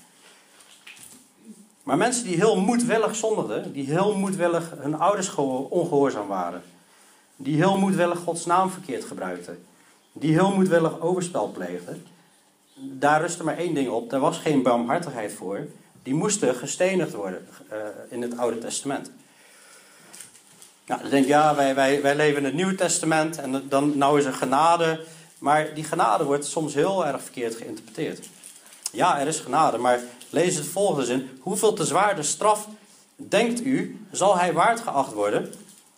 [1.84, 6.64] Maar mensen die heel moedwillig zondigden, die heel moedwillig hun ouders ongehoorzaam waren,
[7.36, 9.56] die heel moedwillig Gods naam verkeerd gebruikte,
[10.12, 11.98] die heel moedwillig overspel pleegde,
[12.80, 15.68] daar rustte maar één ding op: er was geen barmhartigheid voor.
[16.04, 17.78] Die moesten gestenigd worden uh,
[18.10, 19.12] in het Oude Testament.
[20.88, 24.20] Nou, dan denk ja, wij, wij, wij leven in het Nieuwe Testament en dan nou
[24.20, 25.00] is er genade.
[25.40, 28.30] Maar die genade wordt soms heel erg verkeerd geïnterpreteerd.
[28.92, 31.30] Ja, er is genade, maar lees het volgende zin.
[31.40, 32.68] Hoeveel te zwaar de straf,
[33.16, 35.54] denkt u, zal hij waard geacht worden,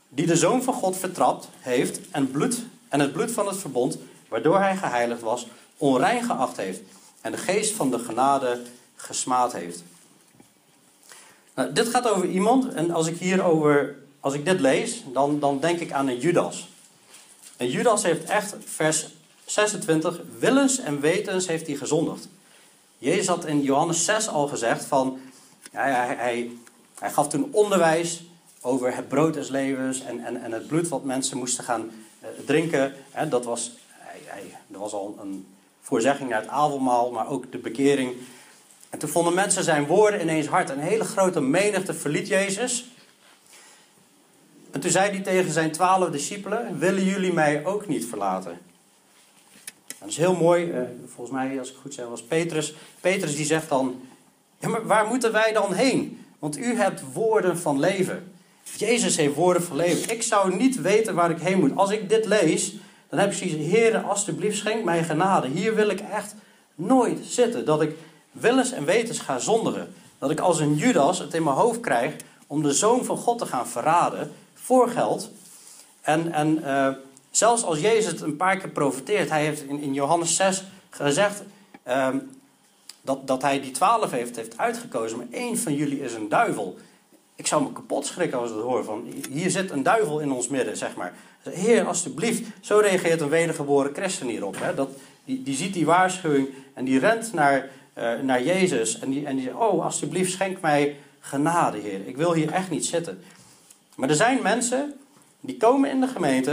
[0.10, 3.98] die de Zoon van God vertrapt heeft en, bloed, en het bloed van het verbond,
[4.28, 5.48] waardoor hij geheiligd was,
[5.78, 6.82] onrein geacht heeft
[7.22, 8.62] en de geest van de genade
[8.96, 9.84] gesmaad heeft.
[11.56, 15.60] Nou, dit gaat over iemand, en als ik hierover, als ik dit lees, dan, dan
[15.60, 16.70] denk ik aan een Judas.
[17.58, 19.08] En Judas heeft echt, vers
[19.46, 22.28] 26, willens en wetens heeft hij gezondigd.
[22.98, 25.20] Jezus had in Johannes 6 al gezegd van,
[25.72, 26.52] ja, hij, hij,
[27.00, 28.24] hij gaf toen onderwijs
[28.62, 32.28] over het brood des levens en, en, en het bloed wat mensen moesten gaan uh,
[32.46, 32.94] drinken.
[33.12, 35.48] Hè, dat, was, hij, hij, dat was al een
[35.82, 38.16] voorzegging naar het avondmaal, maar ook de bekering.
[38.90, 40.70] En toen vonden mensen zijn woorden ineens hard.
[40.70, 42.86] Een hele grote menigte verliet Jezus.
[44.72, 48.60] En toen zei hij tegen zijn twaalf discipelen: Willen jullie mij ook niet verlaten?
[50.00, 50.72] Dat is heel mooi.
[50.72, 52.74] Eh, volgens mij, als ik goed zeg, was Petrus.
[53.02, 54.02] Petrus die zegt dan:
[54.60, 56.26] Ja, maar waar moeten wij dan heen?
[56.40, 58.32] Want u hebt woorden van leven.
[58.78, 60.14] Jezus heeft woorden van leven.
[60.14, 61.76] Ik zou niet weten waar ik heen moet.
[61.76, 62.76] Als ik dit lees,
[63.10, 65.48] dan heb ik zoiets, Heer, alstublieft schenk mij genade.
[65.48, 66.36] Hier wil ik echt
[66.76, 67.66] nooit zitten.
[67.66, 67.98] Dat ik
[68.32, 69.94] willens en wetens ga zondigen.
[70.20, 72.16] Dat ik als een Judas het in mijn hoofd krijg
[72.48, 74.32] om de Zoon van God te gaan verraden
[74.70, 75.32] voor geld.
[76.02, 76.90] En, en uh,
[77.32, 81.42] zelfs als Jezus het een paar keer profiteert, hij heeft in, in Johannes 6 gezegd
[81.88, 82.08] uh,
[83.02, 86.78] dat, dat hij die twaalf heeft, heeft uitgekozen, maar één van jullie is een duivel.
[87.36, 88.84] Ik zou me kapot schrikken als ik dat hoor.
[88.84, 91.14] Van, hier zit een duivel in ons midden, zeg maar.
[91.50, 92.42] Heer, alstublieft.
[92.62, 94.56] Zo reageert een wedergeboren christen hierop.
[94.60, 94.74] Hè?
[94.74, 94.90] Dat,
[95.26, 99.00] die, die ziet die waarschuwing en die rent naar, uh, naar Jezus.
[99.00, 102.08] En die, en die zegt, oh, alstublieft, schenk mij genade, Heer.
[102.08, 103.24] Ik wil hier echt niet zitten.
[104.00, 105.00] Maar er zijn mensen
[105.40, 106.52] die komen in de gemeente,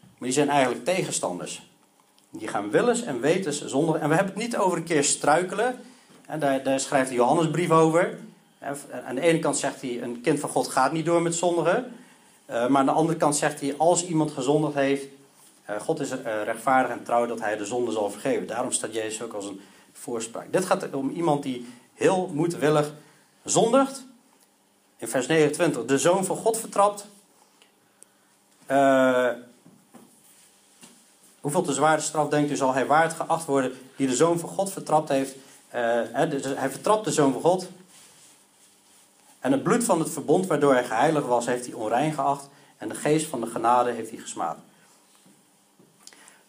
[0.00, 1.70] maar die zijn eigenlijk tegenstanders.
[2.30, 3.94] Die gaan willens en wetens zonder.
[3.94, 5.80] En we hebben het niet over een keer struikelen.
[6.26, 8.18] En daar, daar schrijft de Johannesbrief over.
[9.06, 11.92] Aan de ene kant zegt hij: een kind van God gaat niet door met zondigen.
[12.50, 15.06] Uh, maar aan de andere kant zegt hij: als iemand gezondigd heeft,
[15.70, 18.46] uh, God is uh, rechtvaardig en trouw dat hij de zonde zal vergeven.
[18.46, 19.60] Daarom staat Jezus ook als een
[19.92, 20.52] voorspraak.
[20.52, 22.92] Dit gaat om iemand die heel moedwillig
[23.44, 24.06] zondigt.
[24.98, 27.06] In vers 29, de zoon van God vertrapt.
[31.40, 34.48] hoeveel te zware straf denkt u zal hij waard geacht worden die de zoon van
[34.48, 35.34] God vertrapt heeft?
[35.68, 37.68] Hè, dus hij vertrapt de zoon van God.
[39.40, 42.48] En het bloed van het verbond waardoor hij geheiligd was, heeft hij onrein geacht.
[42.76, 44.58] En de geest van de genade heeft hij gesmaad.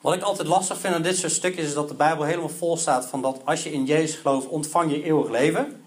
[0.01, 2.77] Wat ik altijd lastig vind aan dit soort stukken is dat de Bijbel helemaal vol
[2.77, 5.78] staat van dat als je in Jezus gelooft, ontvang je eeuwig leven.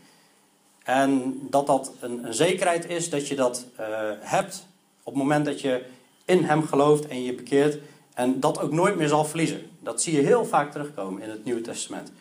[0.85, 3.87] En dat dat een, een zekerheid is dat je dat uh,
[4.21, 4.67] hebt
[5.03, 5.85] op het moment dat je
[6.25, 7.79] in Hem gelooft en je bekeert.
[8.15, 9.71] En dat ook nooit meer zal verliezen.
[9.81, 12.13] Dat zie je heel vaak terugkomen in het Nieuwe Testament.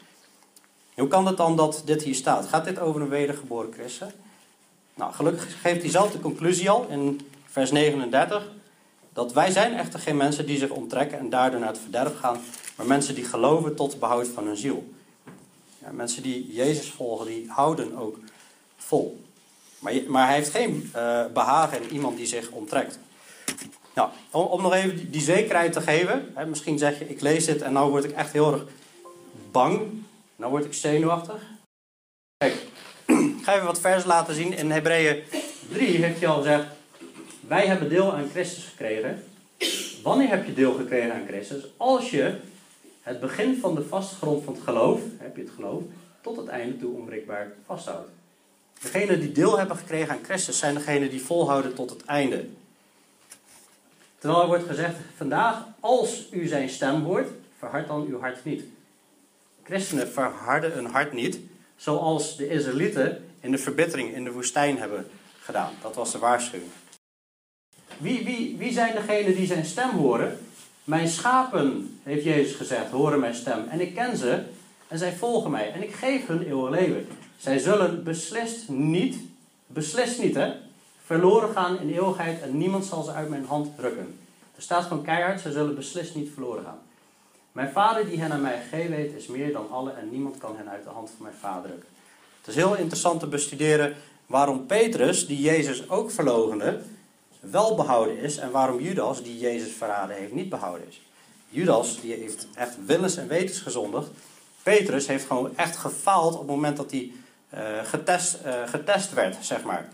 [0.94, 2.48] Hoe kan het dan dat dit hier staat?
[2.48, 4.12] Gaat dit over een wedergeboren christen?
[4.94, 8.50] Nou, gelukkig geeft hij zelf de conclusie al in vers 39.
[9.14, 12.40] Dat wij zijn echter geen mensen die zich onttrekken en daardoor naar het verderf gaan.
[12.76, 14.94] Maar mensen die geloven tot behoud van hun ziel.
[15.80, 18.18] Ja, mensen die Jezus volgen, die houden ook
[18.86, 19.24] vol.
[19.80, 23.00] Maar, maar hij heeft geen uh, behagen in iemand die zich onttrekt.
[23.94, 26.32] Nou, om, nog even die, zekerheid te geven.
[26.36, 28.64] Hè, misschien zeg je, ik lees dit en nou word ik echt heel erg
[29.52, 29.82] bang.
[30.36, 31.42] Nou word ik zenuwachtig.
[32.38, 32.54] Kijk,
[33.06, 34.58] ik ga even wat vers laten zien.
[34.58, 35.24] In Hebreeën
[35.72, 36.66] 3 heeft hij al gezegd:
[37.40, 39.24] Wij hebben deel aan Christus gekregen.
[40.04, 41.64] Wanneer heb je deel gekregen aan Christus?
[41.78, 42.36] Als je
[43.02, 45.82] het begin van de vaste grond van het geloof, heb je het geloof,
[46.22, 48.10] tot het einde toe onbreekbaar vasthoudt.
[48.82, 52.46] Degenen die deel hebben gekregen aan Christus zijn degenen die volhouden tot het einde.
[54.18, 58.64] Terwijl er wordt gezegd: vandaag, als u zijn stem hoort, verhard dan uw hart niet.
[59.64, 61.40] Christenen verharden hun hart niet,
[61.76, 65.08] zoals de Israëlieten in de verbittering in de woestijn hebben
[65.40, 65.74] gedaan.
[65.82, 66.72] Dat was de waarschuwing.
[67.98, 70.40] Wie, wie, wie zijn degenen die zijn stem horen?
[70.84, 73.68] Mijn schapen, heeft Jezus gezegd, horen mijn stem.
[73.70, 74.44] En ik ken ze
[74.88, 75.72] en zij volgen mij.
[75.72, 77.08] En ik geef hun eeuwig leven.
[77.42, 79.16] Zij zullen beslist niet,
[79.68, 80.54] beslist niet hè,
[81.06, 84.20] verloren gaan in eeuwigheid en niemand zal ze uit mijn hand rukken.
[84.56, 86.80] Er staat van keihard, ze zullen beslist niet verloren gaan.
[87.52, 90.58] Mijn vader die hen aan mij gegeven heeft, is meer dan alle en niemand kan
[90.58, 91.90] hen uit de hand van mijn vader rukken.
[92.38, 96.82] Het is heel interessant te bestuderen waarom Petrus, die Jezus ook verlogende,
[97.40, 101.02] wel behouden is en waarom Judas, die Jezus verraden heeft, niet behouden is.
[101.50, 104.10] Judas die heeft echt willens en wetens gezondigd.
[104.64, 107.12] Petrus heeft gewoon echt gefaald op het moment dat hij
[107.84, 109.90] getest, uh, getest werd, zeg maar.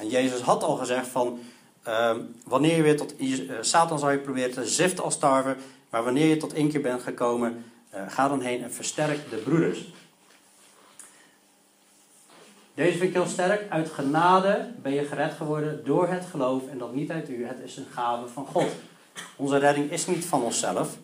[0.00, 1.40] En Jezus had al gezegd van,
[1.88, 3.14] uh, wanneer je weer tot,
[3.60, 5.56] Satan zal je proberen te ziften als tarwe,
[5.90, 7.64] maar wanneer je tot één keer bent gekomen,
[8.08, 9.86] ga dan heen en versterk de broeders.
[12.74, 13.70] Deze vind ik heel sterk.
[13.70, 17.46] Uit genade ben je gered geworden door het geloof en dat niet uit u.
[17.46, 18.68] Het is een gave van God.
[19.36, 20.96] Onze redding is niet van onszelf.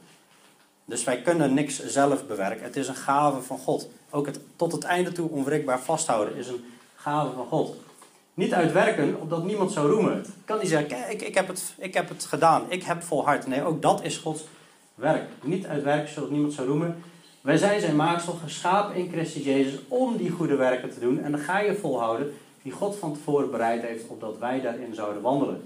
[0.85, 2.65] Dus wij kunnen niks zelf bewerken.
[2.65, 3.89] Het is een gave van God.
[4.15, 6.65] Ook het tot het einde toe onwrikbaar vasthouden is een
[6.97, 7.77] gave van God.
[8.35, 10.25] Niet uitwerken opdat niemand zou roemen.
[10.45, 12.65] Kan niet zeggen, kijk, ik, ik, heb het, ik heb het gedaan.
[12.69, 13.47] Ik heb volhard.
[13.47, 14.45] Nee, ook dat is Gods
[14.95, 15.29] werk.
[15.43, 17.03] Niet uitwerken zodat niemand zou roemen.
[17.41, 21.23] Wij zijn zijn maaksel geschapen in Christus Jezus om die goede werken te doen.
[21.23, 25.23] En dan ga je volhouden die God van tevoren bereid heeft, opdat wij daarin zouden
[25.23, 25.63] wandelen.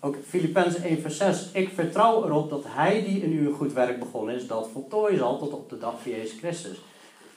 [0.00, 1.48] Ook Filippenzen 1 vers 6.
[1.52, 5.18] Ik vertrouw erop dat hij die in u een goed werk begonnen is, dat voltooien
[5.18, 6.78] zal tot op de dag van Jezus Christus.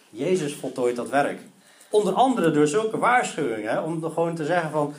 [0.10, 1.39] Jezus voltooit dat werk.
[1.89, 4.93] Onder andere door zulke waarschuwingen, om gewoon te zeggen van,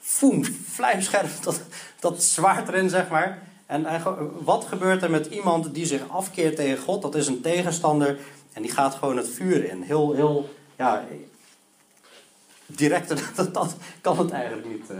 [0.00, 1.62] foem, vlijmscherp, dat,
[2.00, 3.42] dat zwaard erin zeg maar.
[3.66, 3.86] En
[4.44, 7.02] wat gebeurt er met iemand die zich afkeert tegen God?
[7.02, 8.18] Dat is een tegenstander
[8.52, 9.82] en die gaat gewoon het vuur in.
[9.82, 11.04] Heel, heel, ja,
[12.66, 14.90] directer dat, dat kan het eigenlijk niet.
[14.90, 14.96] Uh.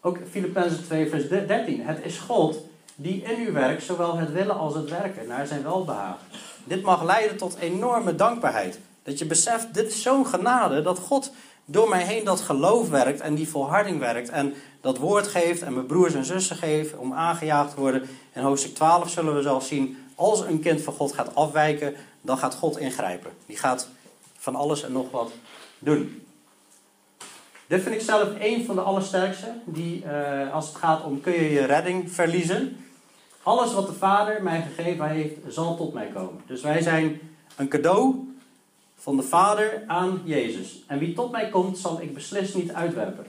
[0.00, 1.86] Ook Filippenzen 2 vers 13.
[1.86, 2.58] Het is God
[2.94, 6.26] die in uw werk zowel het willen als het werken naar zijn welbehagen.
[6.64, 8.78] Dit mag leiden tot enorme dankbaarheid.
[9.02, 11.32] Dat je beseft, dit is zo'n genade dat God
[11.64, 15.74] door mij heen dat geloof werkt en die volharding werkt en dat woord geeft en
[15.74, 18.08] mijn broers en zussen geeft om aangejaagd te worden.
[18.32, 22.38] In hoofdstuk 12 zullen we zelfs zien, als een kind van God gaat afwijken, dan
[22.38, 23.30] gaat God ingrijpen.
[23.46, 23.88] Die gaat
[24.38, 25.32] van alles en nog wat
[25.78, 26.22] doen.
[27.66, 31.32] Dit vind ik zelf een van de allersterkste, die uh, als het gaat om kun
[31.32, 32.84] je je redding verliezen.
[33.50, 36.42] Alles wat de Vader mij gegeven heeft, zal tot mij komen.
[36.46, 37.20] Dus wij zijn
[37.56, 38.34] een cadeau
[38.94, 40.82] van de Vader aan Jezus.
[40.86, 43.26] En wie tot mij komt, zal ik beslist niet uitwerpen.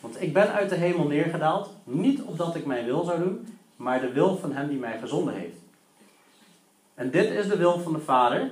[0.00, 4.00] Want ik ben uit de hemel neergedaald, niet opdat ik mijn wil zou doen, maar
[4.00, 5.56] de wil van hem die mij gezonden heeft.
[6.94, 8.50] En dit is de wil van de Vader,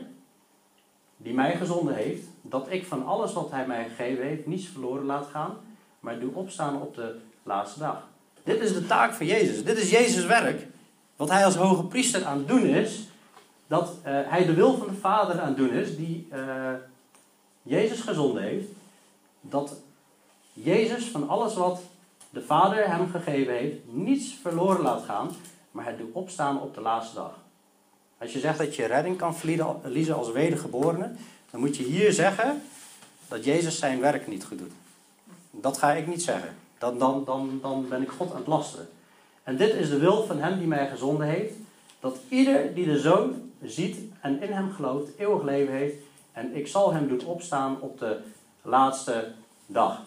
[1.17, 5.05] die mij gezonden heeft, dat ik van alles wat hij mij gegeven heeft, niets verloren
[5.05, 5.57] laat gaan,
[6.01, 8.09] maar doe opstaan op de laatste dag.
[8.45, 9.65] Dit is de taak van Jezus.
[9.65, 10.75] Dit is Jezus' werk.
[11.17, 13.09] Wat hij als hoge priester aan het doen is,
[13.67, 16.73] dat uh, hij de wil van de Vader aan het doen is, die uh,
[17.63, 18.69] Jezus gezonden heeft,
[19.41, 19.77] dat
[20.53, 21.81] Jezus van alles wat
[22.31, 25.31] de Vader hem gegeven heeft, niets verloren laat gaan,
[25.71, 27.39] maar het doet opstaan op de laatste dag.
[28.19, 31.13] Als je zegt dat je redding kan verliezen als wedergeborene,
[31.51, 32.63] dan moet je hier zeggen
[33.29, 34.73] dat Jezus zijn werk niet goed doet.
[35.51, 36.57] Dat ga ik niet zeggen.
[36.79, 38.89] Dan, dan, dan, dan ben ik God aan het lasteren.
[39.47, 41.55] En dit is de wil van hem die mij gezonden heeft,
[42.01, 45.97] dat ieder die de Zoon ziet en in hem gelooft, eeuwig leven heeft.
[46.33, 48.19] En ik zal hem doen opstaan op de
[48.63, 49.33] laatste
[49.67, 50.01] dag.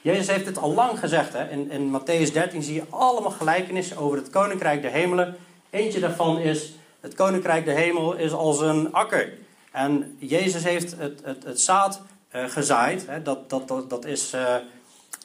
[0.00, 1.32] Jezus heeft het al lang gezegd.
[1.32, 1.48] Hè?
[1.48, 5.36] In, in Matthäus 13 zie je allemaal gelijkenissen over het koninkrijk der hemelen.
[5.70, 9.32] Eentje daarvan is: het koninkrijk der hemel is als een akker.
[9.72, 12.02] En Jezus heeft het, het, het zaad
[12.34, 13.06] uh, gezaaid.
[13.06, 13.22] Hè?
[13.22, 14.54] Dat, dat, dat, dat is uh,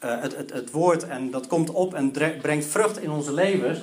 [0.04, 3.80] uh, het, woord en dat komt op en brengt vrucht in onze levens.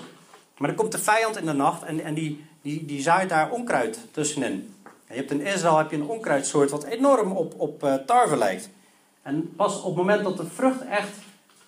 [0.59, 3.51] Maar dan komt de vijand in de nacht en, en die, die, die zaait daar
[3.51, 4.75] onkruid tussenin.
[4.83, 8.69] En je hebt in Israël heb je een onkruidsoort wat enorm op, op tarwe lijkt.
[9.23, 11.13] En pas op het moment dat de vrucht echt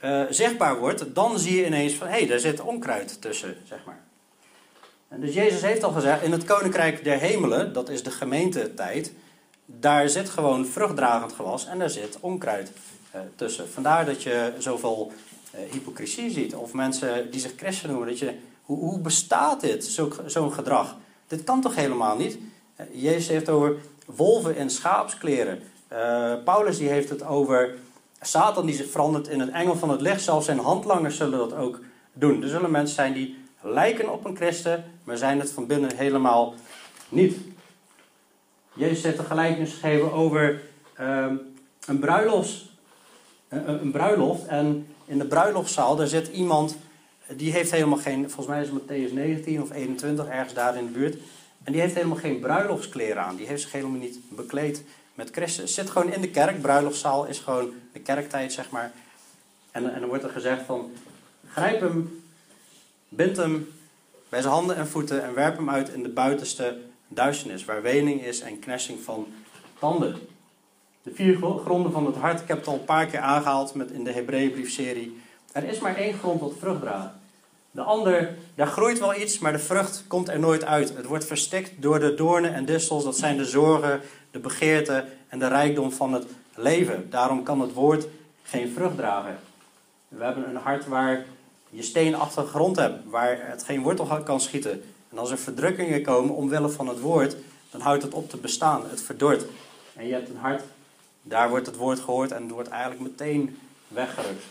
[0.04, 3.78] uh, zichtbaar wordt, dan zie je ineens van hé, hey, daar zit onkruid tussen, zeg
[3.86, 4.02] maar.
[5.08, 9.12] En dus Jezus heeft al gezegd, in het koninkrijk der hemelen, dat is de gemeentetijd,
[9.66, 12.72] daar zit gewoon vruchtdragend gewas en daar zit onkruid
[13.34, 13.68] tussen.
[13.68, 15.12] Vandaar dat je zoveel
[15.54, 20.00] uh, hypocrisie ziet, of mensen die zich christen noemen, dat je, hoe, hoe bestaat dit,
[20.26, 20.96] zo'n gedrag?
[21.26, 22.38] Dit kan toch helemaal niet?
[22.92, 25.62] Jezus heeft over wolven in schaapskleren.
[26.44, 27.74] Paulus die heeft het over
[28.20, 30.22] Satan die zich verandert in een engel van het licht.
[30.22, 31.80] Zelfs zijn handlangers zullen dat ook
[32.12, 32.42] doen.
[32.42, 36.54] Er zullen mensen zijn die lijken op een christen, maar zijn het van binnen helemaal
[37.08, 37.36] niet.
[38.74, 40.62] Jezus heeft een gelijkenis gegeven over
[41.00, 41.26] uh,
[41.86, 42.64] een, bruiloft,
[43.48, 44.46] een, bruiloft.
[44.46, 46.76] En in de bruiloftszaal, daar zit iemand,
[47.36, 50.86] die heeft helemaal geen, volgens mij is het Matthäus 19 of 21, ergens daar in
[50.86, 51.16] de buurt.
[51.64, 53.36] En die heeft helemaal geen bruiloftskleren aan.
[53.36, 54.84] Die heeft zich helemaal niet bekleed
[55.14, 55.74] met Christus.
[55.74, 58.92] Zit gewoon in de kerk, bruiloftszaal is gewoon de kerktijd, zeg maar.
[59.70, 60.90] En, en dan wordt er gezegd van,
[61.48, 62.24] grijp hem,
[63.08, 63.68] bind hem
[64.28, 66.78] bij zijn handen en voeten en werp hem uit in de buitenste
[67.08, 69.26] duisternis, waar wening is en knessing van
[69.78, 70.16] tanden.
[71.04, 73.90] De vier gronden van het hart, ik heb het al een paar keer aangehaald met
[73.90, 75.20] in de Hebreeënbriefserie.
[75.52, 77.20] Er is maar één grond tot vrucht dragen.
[77.70, 80.96] De ander, daar groeit wel iets, maar de vrucht komt er nooit uit.
[80.96, 83.04] Het wordt verstikt door de doornen en distels.
[83.04, 84.00] Dat zijn de zorgen,
[84.30, 87.10] de begeerten en de rijkdom van het leven.
[87.10, 88.06] Daarom kan het woord
[88.42, 89.38] geen vrucht dragen.
[90.08, 91.24] We hebben een hart waar
[91.70, 94.82] je steenachtige grond hebt, waar het geen wortel kan schieten.
[95.10, 97.36] En als er verdrukkingen komen omwille van het woord,
[97.70, 98.82] dan houdt het op te bestaan.
[98.88, 99.44] Het verdort.
[99.94, 100.62] En je hebt een hart,
[101.26, 103.58] daar wordt het woord gehoord en wordt eigenlijk meteen
[103.88, 104.44] weggerukt.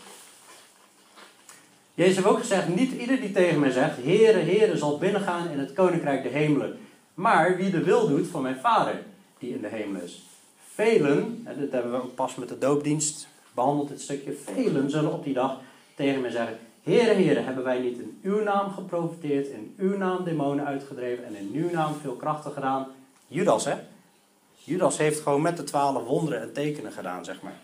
[1.93, 5.59] Jezus heeft ook gezegd, niet ieder die tegen mij zegt, Heere, Heere, zal binnengaan in
[5.59, 6.77] het koninkrijk de hemelen.
[7.13, 9.03] Maar wie de wil doet van mijn Vader,
[9.37, 10.23] die in de hemel is.
[10.73, 14.33] Velen, en dit hebben we ook pas met de doopdienst behandeld, dit stukje.
[14.33, 15.59] Velen zullen op die dag
[15.95, 20.23] tegen mij zeggen, Heere, Heere, hebben wij niet in uw naam geprofiteerd, in uw naam
[20.23, 22.87] demonen uitgedreven en in uw naam veel krachten gedaan?
[23.27, 23.73] Judas, hè?
[24.65, 27.57] Judas heeft gewoon met de twaalf wonderen en tekenen gedaan, zeg maar.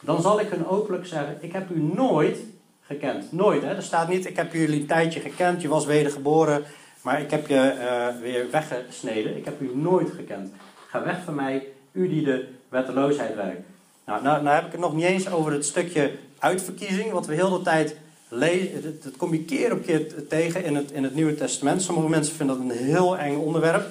[0.00, 2.38] Dan zal ik hun openlijk zeggen, ik heb u nooit
[2.86, 3.32] gekend.
[3.32, 3.74] Nooit, hè?
[3.74, 6.64] Er staat niet, ik heb jullie een tijdje gekend, je was wedergeboren,
[7.02, 9.36] maar ik heb je uh, weer weggesneden.
[9.36, 10.52] Ik heb u nooit gekend.
[10.88, 13.66] Ga weg van mij, u die de wetteloosheid werkt.
[14.06, 17.34] Nou, nou, nou heb ik het nog niet eens over het stukje uitverkiezing, wat we
[17.34, 17.96] heel de tijd
[18.28, 19.00] lezen.
[19.02, 21.82] Dat, kom je keer op keer tegen in het, in het Nieuwe Testament.
[21.82, 23.86] Sommige mensen vinden dat een heel eng onderwerp.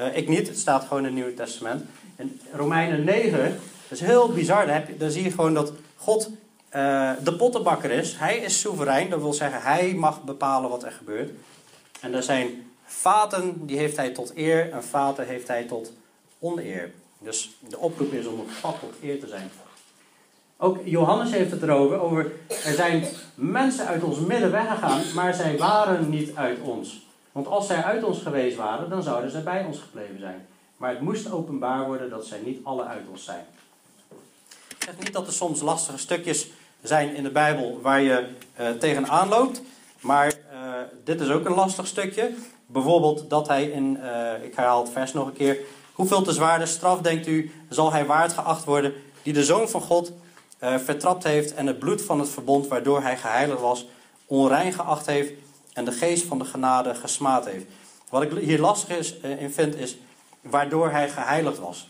[0.00, 1.84] Uh, ik niet, het staat gewoon in het Nieuwe Testament.
[2.16, 3.42] In Romeinen 9,
[3.88, 4.66] dat is heel bizar.
[4.66, 6.30] Daar, daar zie je gewoon dat God
[6.76, 8.16] uh, de pottenbakker is.
[8.16, 11.30] Hij is soeverein, dat wil zeggen, hij mag bepalen wat er gebeurt.
[12.00, 15.92] En er zijn vaten, die heeft hij tot eer, en vaten heeft hij tot
[16.38, 16.92] oneer.
[17.18, 19.50] Dus de oproep is om een vat tot eer te zijn.
[20.56, 22.32] Ook Johannes heeft het erover, over
[22.64, 27.06] er zijn mensen uit ons midden weggegaan, maar zij waren niet uit ons.
[27.32, 30.46] Want als zij uit ons geweest waren, dan zouden zij bij ons gebleven zijn.
[30.76, 33.44] Maar het moest openbaar worden dat zij niet alle uit ons zijn.
[34.68, 36.50] Ik zeg niet dat er soms lastige stukjes
[36.82, 38.28] zijn in de Bijbel waar je
[38.60, 39.62] uh, tegenaan loopt.
[40.00, 40.72] Maar uh,
[41.04, 42.34] dit is ook een lastig stukje.
[42.66, 45.58] Bijvoorbeeld dat hij in, uh, ik herhaal het vers nog een keer.
[45.92, 49.80] Hoeveel te zwaarder straf, denkt u, zal hij waard geacht worden die de Zoon van
[49.80, 50.12] God
[50.58, 53.86] vertrapt heeft en het bloed van het verbond waardoor hij geheiligd was,
[54.26, 55.32] onrein geacht heeft
[55.72, 57.64] en de geest van de genade gesmaad heeft.
[58.08, 59.96] Wat ik hier lastig is, in vind is
[60.40, 61.88] waardoor hij geheiligd was.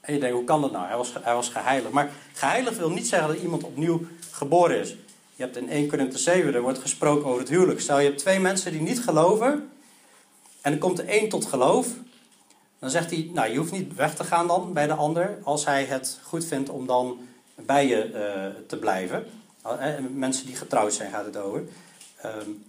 [0.00, 0.86] En je denkt, hoe kan dat nou?
[0.86, 1.92] Hij was, hij was geheiligd.
[1.92, 4.96] Maar geheiligd wil niet zeggen dat iemand opnieuw geboren is.
[5.34, 7.80] Je hebt in 1 Korinther 7, er wordt gesproken over het huwelijk.
[7.80, 9.70] Stel je hebt twee mensen die niet geloven.
[10.60, 11.86] En er komt er één tot geloof.
[12.78, 15.38] Dan zegt hij, nou je hoeft niet weg te gaan dan bij de ander.
[15.42, 17.18] Als hij het goed vindt om dan
[17.54, 19.26] bij je uh, te blijven.
[19.66, 21.62] Uh, mensen die getrouwd zijn gaat het over.
[22.24, 22.64] Um,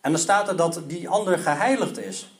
[0.00, 2.32] en dan staat er dat die ander geheiligd is.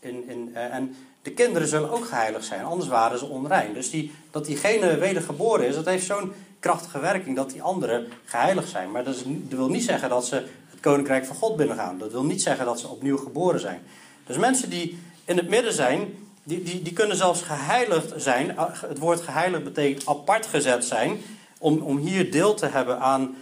[0.00, 3.74] In, in, uh, en de kinderen zullen ook geheiligd zijn, anders waren ze onrein.
[3.74, 8.68] Dus die, dat diegene wedergeboren is, dat heeft zo'n krachtige werking dat die anderen geheiligd
[8.68, 8.90] zijn.
[8.90, 10.34] Maar dat, wil niet zeggen dat ze
[10.70, 11.98] het koninkrijk van God binnengaan.
[11.98, 13.82] Dat wil niet zeggen dat ze opnieuw geboren zijn.
[14.26, 18.54] Dus mensen die in het midden zijn, die, die, die kunnen zelfs geheiligd zijn.
[18.86, 21.20] Het woord geheiligd betekent apart gezet zijn.
[21.58, 23.36] Om, om hier deel te hebben aan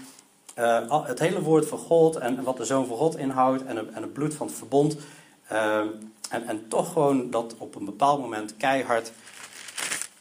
[0.59, 4.03] uh, het hele woord van God en wat de Zoon van God inhoudt en, en
[4.03, 4.97] het bloed van het verbond.
[5.53, 5.79] Uh,
[6.31, 9.13] en, en toch gewoon dat op een bepaald moment keihard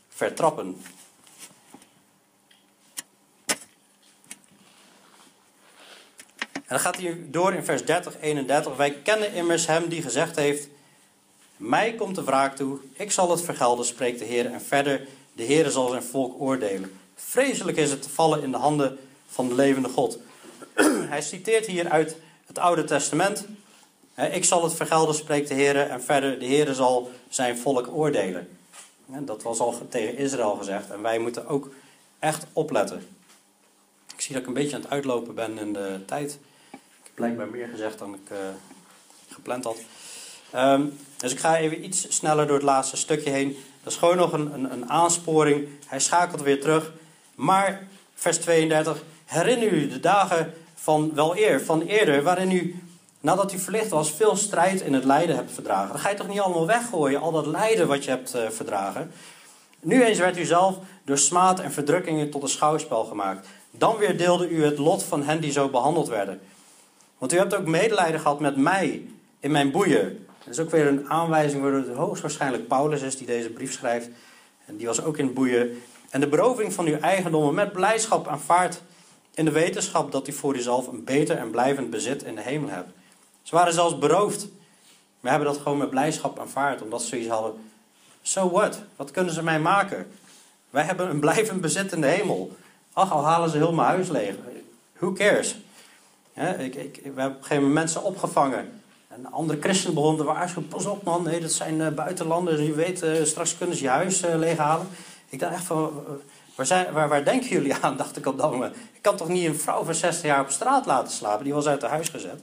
[0.10, 0.78] vertrappen.
[6.54, 8.76] En dan gaat hij door in vers 30, 31.
[8.76, 10.68] Wij kennen immers hem die gezegd heeft:
[11.58, 14.52] Mij komt de wraak toe, ik zal het vergelden, spreekt de Heer.
[14.52, 17.00] En verder, de Heer zal zijn volk oordelen.
[17.16, 19.00] Vreselijk is het te vallen in de handen
[19.34, 20.18] van de levende God.
[21.14, 22.16] Hij citeert hier uit
[22.46, 23.46] het Oude Testament.
[24.32, 25.78] Ik zal het vergelden, spreekt de Heer.
[25.78, 28.48] En verder, de Heer zal zijn volk oordelen.
[29.06, 30.90] Dat was al tegen Israël gezegd.
[30.90, 31.70] En wij moeten ook
[32.20, 33.08] echt opletten.
[34.14, 36.32] Ik zie dat ik een beetje aan het uitlopen ben in de tijd.
[36.72, 38.38] Ik heb blijkbaar meer gezegd dan ik uh,
[39.28, 39.78] gepland had.
[40.56, 43.58] Um, dus ik ga even iets sneller door het laatste stukje heen.
[43.84, 45.68] Dat is gewoon nog een, een, een aansporing.
[45.86, 46.92] Hij schakelt weer terug.
[47.36, 49.04] Maar, vers 32.
[49.34, 52.76] Herinner u de dagen van wel eer, van eerder, waarin u
[53.20, 55.88] nadat u verlicht was, veel strijd in het lijden hebt verdragen.
[55.88, 59.12] Dan ga je toch niet allemaal weggooien, al dat lijden wat je hebt uh, verdragen.
[59.80, 63.48] Nu eens werd u zelf door smaad en verdrukkingen tot een schouwspel gemaakt.
[63.72, 66.40] Dan weer deelde u het lot van hen die zo behandeld werden.
[67.18, 69.06] Want u hebt ook medelijden gehad met mij
[69.40, 70.26] in mijn boeien.
[70.44, 74.10] Dat is ook weer een aanwijzing waar het hoogstwaarschijnlijk Paulus is die deze brief schrijft.
[74.66, 75.82] En die was ook in boeien.
[76.10, 78.82] En de beroving van uw eigendommen met blijdschap aanvaardt
[79.34, 82.70] in de wetenschap dat u voor uzelf een beter en blijvend bezit in de hemel
[82.70, 82.90] hebt.
[83.42, 84.48] Ze waren zelfs beroofd.
[85.20, 87.54] We hebben dat gewoon met blijdschap aanvaard, omdat ze zoiets hadden.
[88.22, 88.82] So what?
[88.96, 90.08] Wat kunnen ze mij maken?
[90.70, 92.56] Wij hebben een blijvend bezit in de hemel.
[92.94, 94.36] Ach, al halen ze heel mijn huis leeg.
[94.98, 95.56] Who cares?
[96.60, 98.82] ik, ik, we hebben op een gegeven moment mensen opgevangen.
[99.08, 100.68] En andere christenen begonnen te waarschuwen.
[100.68, 102.60] Pas op man, nee, dat zijn uh, buitenlanders.
[102.60, 104.88] Je weet, uh, straks kunnen ze je huis uh, leeghalen.
[105.30, 106.04] Ik dacht echt van,
[106.56, 107.98] waar, waar, denken jullie aan?
[107.98, 108.76] Dacht ik op dat moment.
[108.76, 111.44] Ik kan toch niet een vrouw van 60 jaar op straat laten slapen?
[111.44, 112.42] Die was uit haar huis gezet.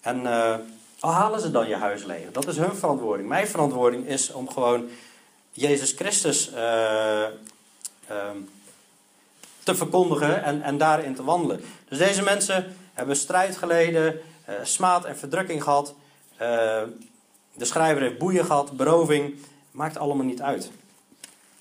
[0.00, 0.26] En
[1.00, 2.32] al halen ze dan je huis leeg.
[2.32, 3.28] Dat is hun verantwoording.
[3.28, 4.88] Mijn verantwoording is om gewoon
[5.52, 8.36] Jezus Christus ehm,
[9.62, 11.60] te verkondigen en, en daarin te wandelen.
[11.88, 15.94] Dus deze mensen hebben strijd geleden, uh, smaad en verdrukking gehad.
[17.54, 19.34] De schrijver heeft boeien gehad, beroving.
[19.70, 20.70] Maakt allemaal niet uit.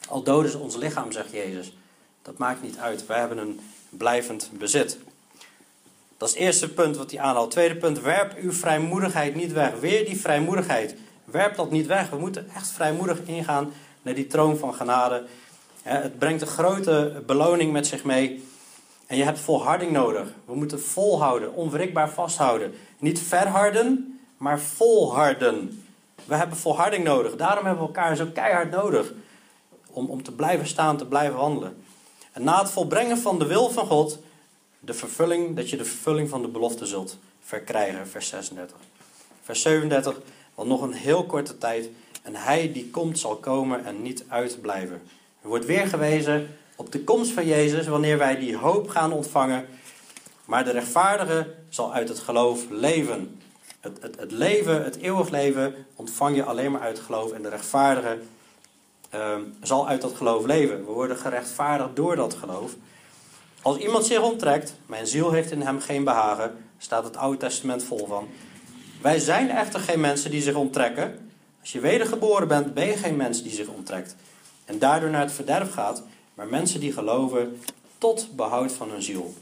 [0.07, 1.73] Al doden ze ons lichaam, zegt Jezus.
[2.21, 3.05] Dat maakt niet uit.
[3.05, 4.97] Wij hebben een blijvend bezit.
[6.17, 7.51] Dat is het eerste punt wat hij aanhaalt.
[7.51, 9.79] Tweede punt, werp uw vrijmoedigheid niet weg.
[9.79, 10.95] Weer die vrijmoedigheid.
[11.25, 12.09] Werp dat niet weg.
[12.09, 15.25] We moeten echt vrijmoedig ingaan naar die troon van genade.
[15.81, 18.43] Het brengt een grote beloning met zich mee.
[19.07, 20.27] En je hebt volharding nodig.
[20.45, 22.73] We moeten volhouden, onwrikbaar vasthouden.
[22.99, 25.83] Niet verharden, maar volharden.
[26.25, 27.35] We hebben volharding nodig.
[27.35, 29.13] Daarom hebben we elkaar zo keihard nodig.
[29.97, 31.83] Om, om te blijven staan, te blijven wandelen.
[32.31, 34.19] En na het volbrengen van de wil van God,
[34.79, 38.07] de vervulling, dat je de vervulling van de belofte zult verkrijgen.
[38.07, 38.77] Vers 36.
[39.41, 40.19] Vers 37,
[40.55, 41.89] want nog een heel korte tijd.
[42.23, 45.01] En hij die komt zal komen en niet uitblijven.
[45.41, 49.65] Er wordt weer gewezen op de komst van Jezus wanneer wij die hoop gaan ontvangen.
[50.45, 53.41] Maar de rechtvaardige zal uit het geloof leven.
[53.79, 57.31] Het, het, het leven, het eeuwig leven, ontvang je alleen maar uit geloof.
[57.31, 58.17] En de rechtvaardige
[59.09, 60.85] ehm, zal uit dat geloof leven.
[60.85, 62.75] We worden gerechtvaardigd door dat geloof.
[63.61, 67.83] Als iemand zich onttrekt, mijn ziel heeft in hem geen behagen, staat het Oude Testament
[67.83, 68.27] vol van.
[69.01, 71.29] Wij zijn echter geen mensen die zich onttrekken.
[71.61, 74.15] Als je wedergeboren bent, ben je geen mens die zich onttrekt
[74.67, 76.03] en daardoor naar het verderf gaat,
[76.33, 77.61] maar mensen die geloven
[77.97, 79.33] tot behoud van hun ziel.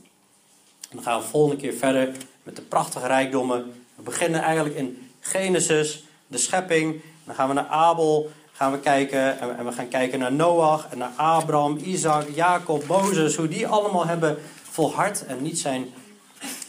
[0.90, 3.74] Dan gaan we volgende keer verder met de prachtige rijkdommen.
[3.96, 7.02] We beginnen eigenlijk in Genesis, de schepping.
[7.24, 10.98] Dan gaan we naar Abel, gaan we kijken en we gaan kijken naar Noach en
[10.98, 15.94] naar Abraham, Isaac, Jacob, Mozes, hoe die allemaal hebben volhard en niet zijn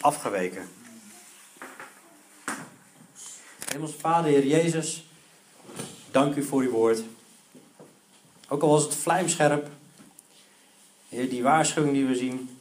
[0.00, 0.68] afgeweken.
[3.72, 5.06] Hemelse Vader, Heer Jezus,
[6.10, 7.02] dank u voor uw woord.
[8.48, 9.68] Ook al was het vlijmscherp.
[11.08, 12.58] Heer, die waarschuwing die we zien.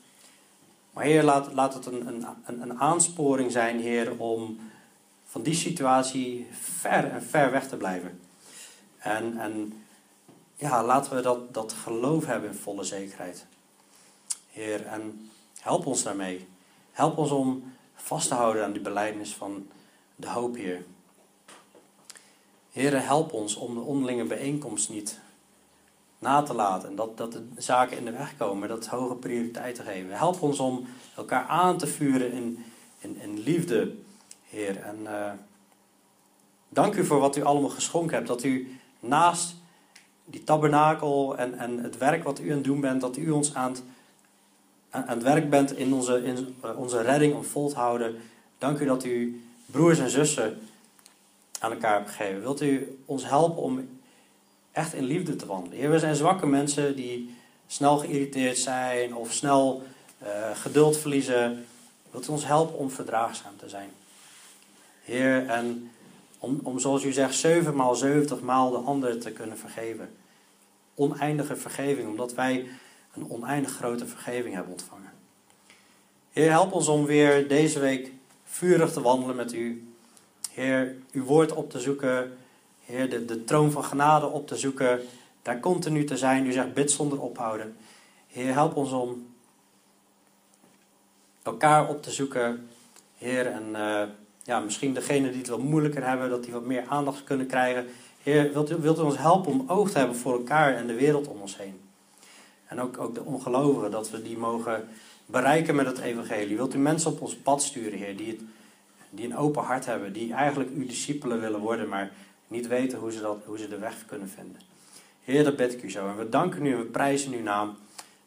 [0.94, 4.60] Maar Heer, laat, laat het een, een, een aansporing zijn, Heer, om
[5.26, 6.48] van die situatie
[6.80, 8.20] ver en ver weg te blijven.
[9.06, 9.84] En, en
[10.56, 13.46] ja, laten we dat, dat geloof hebben in volle zekerheid.
[14.52, 16.48] Heer, en help ons daarmee.
[16.92, 19.68] Help ons om vast te houden aan die beleidnis van
[20.16, 20.86] de hoop, Heer.
[22.72, 25.20] Heer, help ons om de onderlinge bijeenkomst niet
[26.20, 26.90] na te laten.
[26.90, 30.18] En dat, dat de zaken in de weg komen, dat hoge prioriteit te geven.
[30.18, 32.66] Help ons om elkaar aan te vuren in,
[33.00, 33.96] in, liefde,
[34.44, 34.82] Heer.
[34.82, 35.32] En uh,
[36.70, 38.28] dank u voor wat u allemaal geschonken hebt.
[38.28, 39.56] Dat u naast
[40.26, 43.54] die tabernakel en, en het werk wat u aan het doen bent, dat u ons
[43.54, 43.84] aan het,
[44.90, 48.16] aan het werk bent in onze, in eh, onze redding om vol te houden.
[48.58, 50.60] Dank u dat u broers en zussen
[51.60, 52.42] aan elkaar hebt gegeven.
[52.42, 53.88] Wilt u ons helpen om
[54.72, 55.78] echt in liefde te wandelen.
[55.78, 57.36] Heer, we zijn zwakke mensen die
[57.68, 59.84] snel geïrriteerd zijn of snel
[60.24, 61.66] uh, geduld verliezen.
[62.12, 63.90] Wilt u ons helpen om verdraagzaam te zijn?
[65.04, 65.92] Heer, en
[66.64, 70.10] om, zoals u zegt, zeven maal zeventig maal de ander te kunnen vergeven.
[70.96, 72.68] Oneindige vergeving, omdat wij
[73.14, 75.12] een oneindig grote vergeving hebben ontvangen.
[76.32, 78.12] Heer, help ons om weer deze week
[78.44, 79.88] vurig te wandelen met u.
[80.52, 82.38] Heer, uw woord op te zoeken
[82.86, 85.02] Heer, de, troon van genade op te zoeken,
[85.42, 86.46] daar continu te zijn.
[86.46, 87.78] U zegt bid zonder ophouden.
[88.28, 89.28] Heer, help ons om
[91.44, 92.70] elkaar op te zoeken.
[93.18, 94.04] Heer, en uh,
[94.46, 97.86] ja, misschien degene die het wat moeilijker hebben, dat die wat meer aandacht kunnen krijgen.
[98.24, 100.94] Heer, wilt u, wilt u ons helpen om oog te hebben voor elkaar en de
[100.94, 101.82] wereld om ons heen?
[102.66, 104.88] En ook, ook de ongelovigen, dat we die mogen
[105.26, 106.56] bereiken met het evangelie.
[106.56, 108.42] Wilt u mensen op ons pad sturen, Heer, die, het,
[109.10, 112.12] die een open hart hebben, die eigenlijk uw discipelen willen worden, maar
[112.48, 114.62] niet weten hoe ze, dat, hoe ze de weg kunnen vinden.
[115.24, 116.08] Heer, dat bid ik u zo.
[116.08, 117.78] En we danken u en we prijzen uw naam.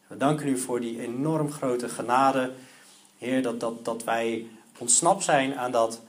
[0.07, 2.51] We danken u voor die enorm grote genade.
[3.17, 4.45] Heer, dat, dat, dat wij
[4.77, 6.01] ontsnapt zijn aan dat,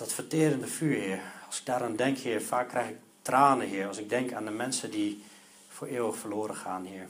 [0.00, 1.20] dat verterende vuur, Heer.
[1.46, 3.86] Als ik daaraan denk, Heer, vaak krijg ik tranen, Heer.
[3.86, 5.24] Als ik denk aan de mensen die
[5.68, 7.08] voor eeuwig verloren gaan, Heer.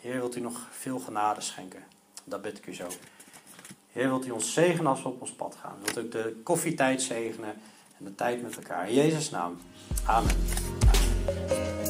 [0.00, 1.84] Heer, wilt u nog veel genade schenken?
[2.24, 2.86] Dat bid ik u zo.
[3.92, 5.76] Heer, wilt u ons zegenen als we op ons pad gaan?
[5.82, 7.54] Wilt u ook de koffietijd zegenen
[7.98, 8.88] en de tijd met elkaar.
[8.88, 9.58] In Jezus' naam.
[10.06, 11.83] Amen.